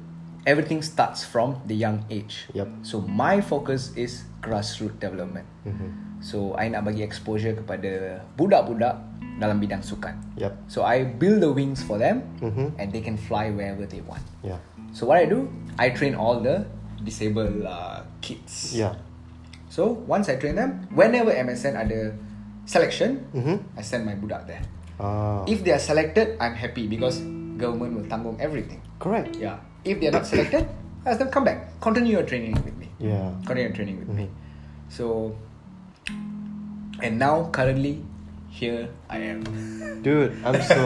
[0.45, 2.47] everything starts from the young age.
[2.53, 2.85] Yep.
[2.85, 5.45] So my focus is grassroots development.
[5.65, 6.21] Mhm.
[6.21, 8.95] So I nak bagi exposure kepada budak-budak
[9.41, 10.15] dalam bidang sukan.
[10.39, 10.53] Yep.
[10.71, 12.77] So I build the wings for them Mhm.
[12.79, 14.23] and they can fly wherever they want.
[14.45, 14.61] Yeah.
[14.95, 16.63] So what I do, I train all the
[17.03, 18.71] disabled uh, kids.
[18.71, 18.95] Yeah.
[19.67, 22.15] So once I train them, whenever MSN ada
[22.65, 23.61] selection, Mhm.
[23.77, 24.61] I send my budak there.
[24.97, 25.45] Ah.
[25.45, 27.21] If they are selected, I'm happy because
[27.55, 28.81] government will tanggung everything.
[28.95, 29.35] correct.
[29.35, 29.59] Yeah.
[29.83, 30.65] If they are not selected,
[31.05, 32.89] I ask them come back, continue your training with me.
[32.97, 33.35] Yeah.
[33.45, 34.25] Continue your training with me.
[34.25, 34.31] Mhm.
[34.89, 35.35] So,
[37.03, 38.01] and now currently,
[38.49, 39.43] here I am.
[40.01, 40.79] Dude, I'm so.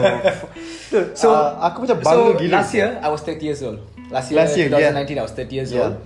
[0.90, 2.52] Dude, So, uh, aku macam bangga so gila.
[2.60, 3.78] last year I was 30 years old.
[4.10, 5.86] Last year, Last year, 2019, I was 30 years Yeah.
[5.86, 5.96] old.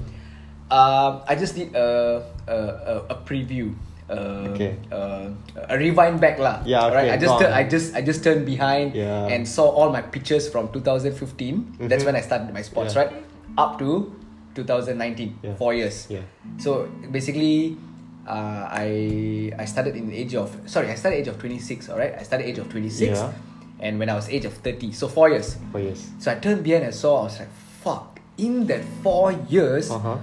[0.69, 3.73] Um, I just did a a, a, a preview.
[4.05, 4.77] Uh, Okay.
[4.93, 5.33] uh,
[5.69, 6.61] a rewind back lah.
[6.69, 7.41] Yeah, okay, I just.
[7.41, 9.33] I just I just turned behind Yeah.
[9.33, 11.89] and saw all my pictures from 2015.
[11.89, 12.13] That's Mhm.
[12.13, 13.09] when I started my sports, Yeah.
[13.09, 13.13] right?
[13.57, 14.13] Up to
[14.53, 15.57] 2019, Yeah.
[15.57, 16.05] four years.
[16.13, 16.21] Yeah.
[16.61, 17.81] So basically,
[18.29, 21.89] uh, I I started in the age of sorry, I started age of 26.
[21.89, 23.33] All right, I started age of 26, Yeah.
[23.81, 25.57] and when I was age of 30, so four years.
[25.73, 26.13] Four years.
[26.21, 27.25] So I turned behind and saw.
[27.25, 28.21] I was like, fuck.
[28.37, 30.19] In that four years, Uh huh.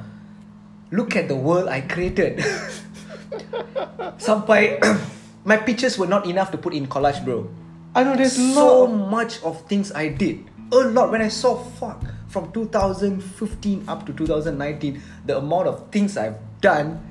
[0.94, 2.38] look at the world I created.
[4.18, 4.78] Sampai
[5.50, 7.48] my pictures were not enough to put in collage, bro.
[7.92, 9.12] I know there's so lot.
[9.12, 10.48] much of things I did.
[10.72, 11.12] A lot.
[11.12, 12.00] When I saw fuck
[12.32, 13.20] from 2015
[13.92, 17.04] up to 2019, the amount of things I've done,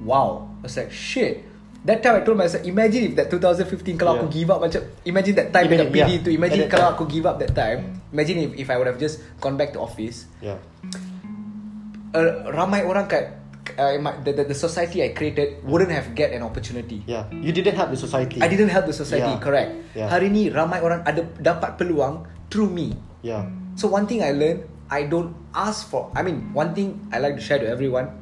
[0.00, 0.48] wow.
[0.60, 1.44] I was like, shit.
[1.84, 4.36] That time I told myself, imagine if that 2015 kalau aku Yeah.
[4.38, 6.22] give up macam imagine that time Imagine, PD yeah.
[6.22, 6.94] tu imagine kalau time.
[6.94, 9.82] aku give up that time imagine if, if I would have just gone back to
[9.82, 10.62] office Yeah.
[12.14, 13.34] uh, ramai orang kat
[13.78, 17.30] uh, my, the, the, the society I created wouldn't have get an opportunity Yeah.
[17.30, 18.42] You didn't help the society.
[18.42, 19.38] I didn't help the society, Yeah.
[19.42, 19.70] correct.
[19.94, 20.08] Yeah.
[20.10, 22.98] Hari ni ramai orang ada dapat peluang through me.
[23.22, 23.46] Yeah.
[23.78, 26.10] So one thing I learned, I don't ask for.
[26.12, 28.12] I mean, one thing I like to share to everyone: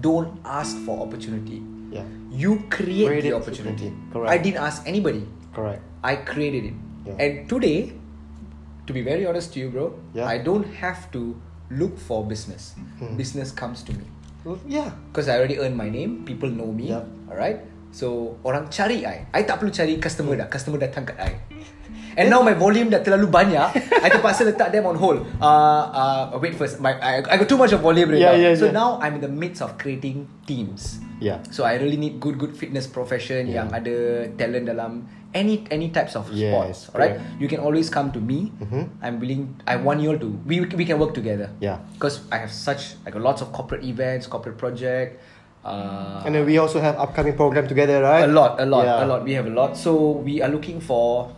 [0.00, 1.60] don't ask for opportunity.
[1.92, 2.06] Yeah.
[2.32, 3.88] You create Create the opportunity.
[3.92, 4.12] opportunity.
[4.14, 4.30] Correct.
[4.32, 5.24] I didn't ask anybody.
[5.52, 5.82] Correct.
[6.04, 6.76] I created it.
[7.04, 7.16] Yeah.
[7.20, 7.92] And today,
[8.86, 10.24] to be very honest to you, bro, Yeah.
[10.28, 11.34] I don't have to
[11.68, 12.72] look for business.
[13.00, 13.16] Hmm.
[13.20, 14.04] Business comes to me.
[14.66, 14.90] Yeah.
[15.10, 16.94] Because I already earned my name, people know me.
[16.94, 17.06] Yup.
[17.30, 17.64] Alright?
[17.90, 19.26] So orang cari I.
[19.32, 20.46] I tak perlu cari customer dah.
[20.46, 21.32] Customer datang kat I.
[22.18, 26.22] And now my volume dah terlalu banyak I terpaksa letak them on hold uh, uh,
[26.42, 28.66] Wait first my, I, I got too much of volume right Yeah, now yeah, So
[28.66, 28.74] yeah.
[28.74, 31.38] now I'm in the midst of creating teams Yeah.
[31.54, 33.62] So I really need good good fitness profession Yeah.
[33.62, 33.96] Yang ada
[34.34, 35.06] talent dalam
[35.36, 37.20] Any any types of Yes, sports correct.
[37.36, 38.88] You can always come to me Mhm.
[39.04, 41.84] I'm willing I want you all to We, we can work together Yeah.
[41.92, 45.20] Because I have such like lots of corporate events Corporate project
[45.68, 48.24] uh, And then we also have upcoming program together, right?
[48.24, 49.04] a lot, a lot, Yeah.
[49.04, 49.20] a lot.
[49.24, 49.76] We have a lot.
[49.76, 51.28] So we are looking for.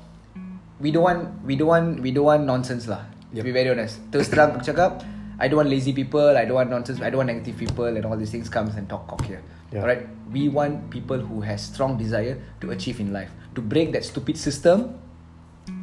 [0.78, 3.05] We don't want, we don't want, we don't want nonsense lah.
[3.34, 3.99] To be very honest.
[4.14, 5.03] Terus terang aku cakap,
[5.41, 6.30] I don't want lazy people.
[6.36, 7.03] I don't want nonsense.
[7.03, 9.43] I don't want negative people and all these things comes and talk cock here.
[9.72, 9.80] Yeah.
[9.82, 10.06] Alright.
[10.30, 14.38] We want people who has strong desire to achieve in life, to break that stupid
[14.38, 14.98] system,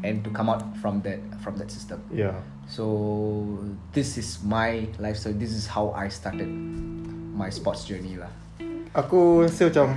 [0.03, 2.03] and to come out from that from that system.
[2.11, 2.35] Yeah.
[2.67, 5.35] So this is my life story.
[5.35, 8.31] This is how I started my sports journey lah.
[8.95, 9.87] Aku rasa macam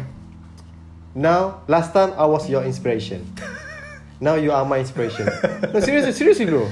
[1.17, 3.27] Now Last time I was your inspiration
[4.25, 5.27] Now you are my inspiration
[5.73, 6.69] No seriously Seriously bro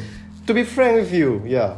[0.46, 1.74] To be frank with you Yeah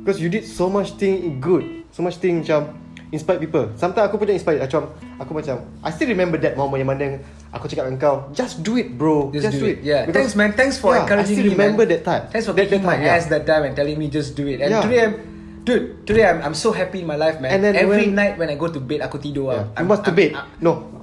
[0.00, 2.81] Because you did so much thing good So much thing macam
[3.12, 4.88] Inspire people Sometimes aku pun dah inspire Macam
[5.20, 7.06] Aku macam I still remember that moment Yang mana
[7.52, 9.84] Aku cakap dengan kau Just do it bro Just, do, it.
[9.84, 10.08] Yeah.
[10.08, 10.56] Because- Thanks, man.
[10.56, 11.56] Thanks for Yeah, encouraging I still me.
[11.60, 11.92] remember man.
[11.92, 13.12] that time Thanks for That- kicking that my yeah.
[13.20, 14.64] ass that time and telling me just do it.
[14.64, 14.80] And Yeah.
[14.80, 15.14] today I'm,
[15.62, 15.84] dude.
[16.08, 17.52] Today I'm, I'm so happy in my life, man.
[17.52, 19.52] And then Every when- night when I go to bed, aku tidur.
[19.52, 19.60] yeah.
[19.60, 19.76] ah.
[19.76, 20.72] You I'm- must to I'm- bed I'm- No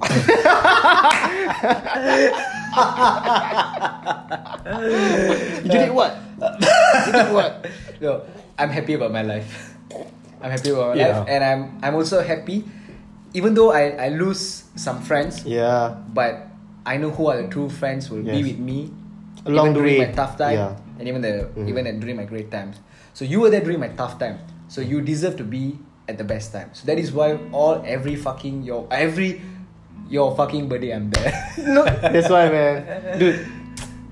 [5.64, 6.12] You did what?
[7.06, 7.52] you did what?
[8.00, 8.22] no,
[8.58, 9.74] I'm happy about my life.
[10.42, 11.18] I'm happy about my Yeah.
[11.20, 12.64] life, and I'm I'm also happy,
[13.34, 16.48] even though I I lose some friends, Yeah but
[16.86, 18.90] I know who are the true friends will be with me
[19.44, 20.06] Along even the during way.
[20.08, 20.72] my tough time Yeah.
[20.98, 21.68] and even the Mhm.
[21.68, 22.80] even during my great times.
[23.12, 24.38] So you were there during my tough time.
[24.72, 25.76] So you deserve to be
[26.08, 26.70] at the best time.
[26.72, 29.40] So that is why all every fucking your every
[30.08, 31.30] your fucking birthday I'm there.
[31.70, 32.82] no, that's why, man.
[33.20, 33.46] Dude,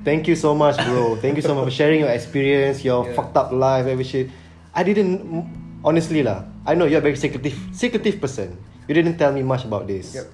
[0.04, 1.16] thank you so much, bro.
[1.18, 3.16] Thank you so much for sharing your experience, your Yeah.
[3.18, 4.30] fucked up life, every shit.
[4.74, 5.24] I didn't,
[5.84, 6.44] honestly lah.
[6.66, 8.56] I know you're a very secretive, secretive person.
[8.86, 10.14] You didn't tell me much about this.
[10.14, 10.26] Yep.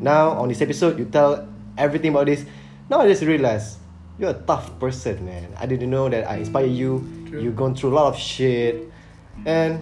[0.00, 1.46] Now on this episode, you tell
[1.76, 2.44] everything about this.
[2.88, 3.78] Now I just realized
[4.18, 5.52] you're a tough person, man.
[5.58, 7.02] I didn't know that I inspire you.
[7.28, 7.40] True.
[7.40, 8.84] You've gone through a lot of shit,
[9.48, 9.80] and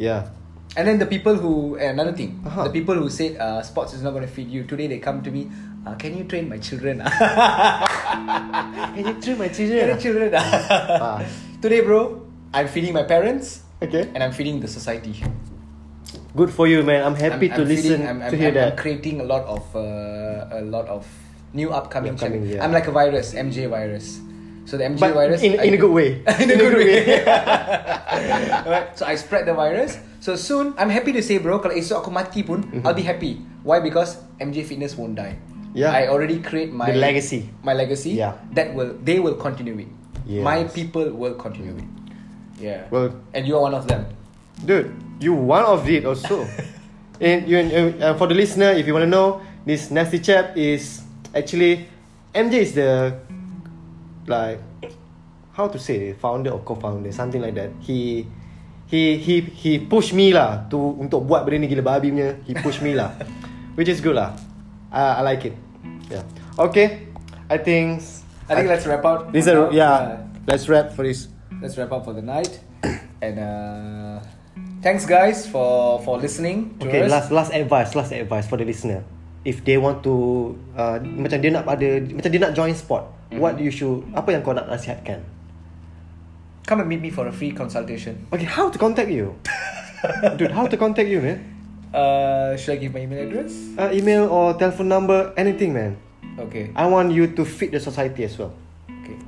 [0.00, 0.32] yeah,
[0.76, 2.68] And then the people who another thing, Uh-huh.
[2.68, 4.64] the people who said uh, sports is not going to feed you.
[4.68, 5.48] Today they come to me.
[5.88, 7.00] Uh, can you train my children?
[7.16, 9.88] can you train my Can children?
[9.88, 10.28] you children?
[10.36, 11.22] Ah.
[11.64, 14.08] Today, bro, I'm feeding my parents Okay.
[14.14, 15.12] and I'm feeding the society.
[16.36, 17.04] Good for you, man.
[17.04, 18.72] I'm happy I'm, to I'm listen feeding- I'm, to I'm, hear I'm, that.
[18.72, 21.04] I'm creating a lot of uh, a lot of
[21.52, 22.14] new upcoming.
[22.16, 22.64] Upcoming, channel- yeah.
[22.64, 24.20] I'm like a virus, MJ virus.
[24.66, 26.20] So the MJ But virus in, in a I- good way.
[26.40, 27.22] in a good way.
[28.66, 29.98] Alright, so I spread the virus.
[30.20, 33.38] So soon, I'm happy to say, bro, kalau esok aku mati pun, I'll be happy.
[33.62, 33.78] Why?
[33.84, 35.36] Because MJ Fitness won't die.
[35.38, 35.76] Mm-hmm.
[35.76, 35.92] Yeah.
[35.92, 37.52] I already create my The legacy.
[37.62, 38.16] My legacy.
[38.16, 38.40] Yeah.
[38.56, 39.90] That will they will continue it.
[40.24, 40.42] Yes.
[40.42, 41.88] My people will continue it.
[42.60, 42.88] Yeah.
[42.90, 44.06] Well, and you are one of them.
[44.64, 46.46] dude, you one of it also.
[47.20, 47.58] and you,
[48.00, 51.02] uh, for the listener, if you want to know, this nasty chap is
[51.34, 51.88] actually
[52.32, 53.18] MJ is the
[54.26, 54.60] like
[55.52, 57.70] how to say founder or co-founder something like that.
[57.80, 58.26] He
[58.86, 62.40] he he he push me lah to untuk buat benda ni gila babi punya.
[62.48, 63.12] He push me lah,
[63.76, 64.32] which is good lah.
[64.92, 65.54] I, I like it.
[66.08, 66.24] Yeah.
[66.56, 67.10] Okay.
[67.50, 68.02] I think.
[68.46, 69.34] I think let's wrap out.
[69.34, 69.74] This is now.
[69.74, 70.22] yeah.
[70.46, 71.26] Let's wrap for this.
[71.66, 72.62] Let's wrap up for the night.
[73.18, 74.22] and uh,
[74.86, 77.10] thanks guys for for listening to Okay, us.
[77.10, 79.02] last last advice, last advice for the listener.
[79.42, 83.42] If they want to uh, macam dia nak ada macam dia nak join sport, Mm-hmm.
[83.42, 85.18] what you should apa yang kau nak nasihatkan?
[86.62, 88.22] Come and meet me for a free consultation.
[88.30, 89.34] Okay, how to contact you?
[90.38, 91.42] Dude, how to contact you, man?
[91.90, 93.50] Uh, should I give my email address?
[93.74, 95.98] Uh, email or telephone number, anything, man.
[96.38, 96.70] Okay.
[96.78, 98.54] I want you to fit the society as well.
[99.02, 99.18] Okay.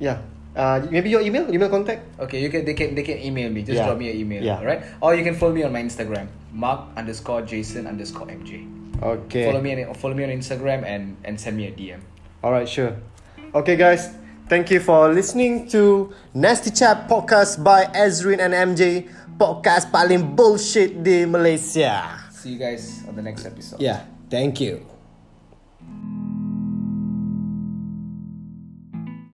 [0.00, 0.24] Yeah.
[0.56, 2.00] Uh, maybe your email, email contact.
[2.16, 3.60] Okay, you can they can they can email me.
[3.60, 3.92] Just Yeah.
[3.92, 4.40] drop me an email.
[4.42, 4.56] Yeah.
[4.56, 4.88] Alright?
[5.04, 6.32] Or you can follow me on my Instagram.
[6.56, 8.64] Mark underscore Jason underscore MJ.
[8.96, 9.44] Okay.
[9.44, 12.00] Follow me on follow me on Instagram and and send me a DM.
[12.40, 12.96] Alright, sure.
[13.52, 14.16] Okay, guys.
[14.48, 19.10] Thank you for listening to Nasty Chat Podcast by Ezrin and MJ.
[19.36, 22.16] Podcast paling bullshit di Malaysia.
[22.32, 23.82] See you guys on the next episode.
[23.82, 24.95] Yeah, thank you.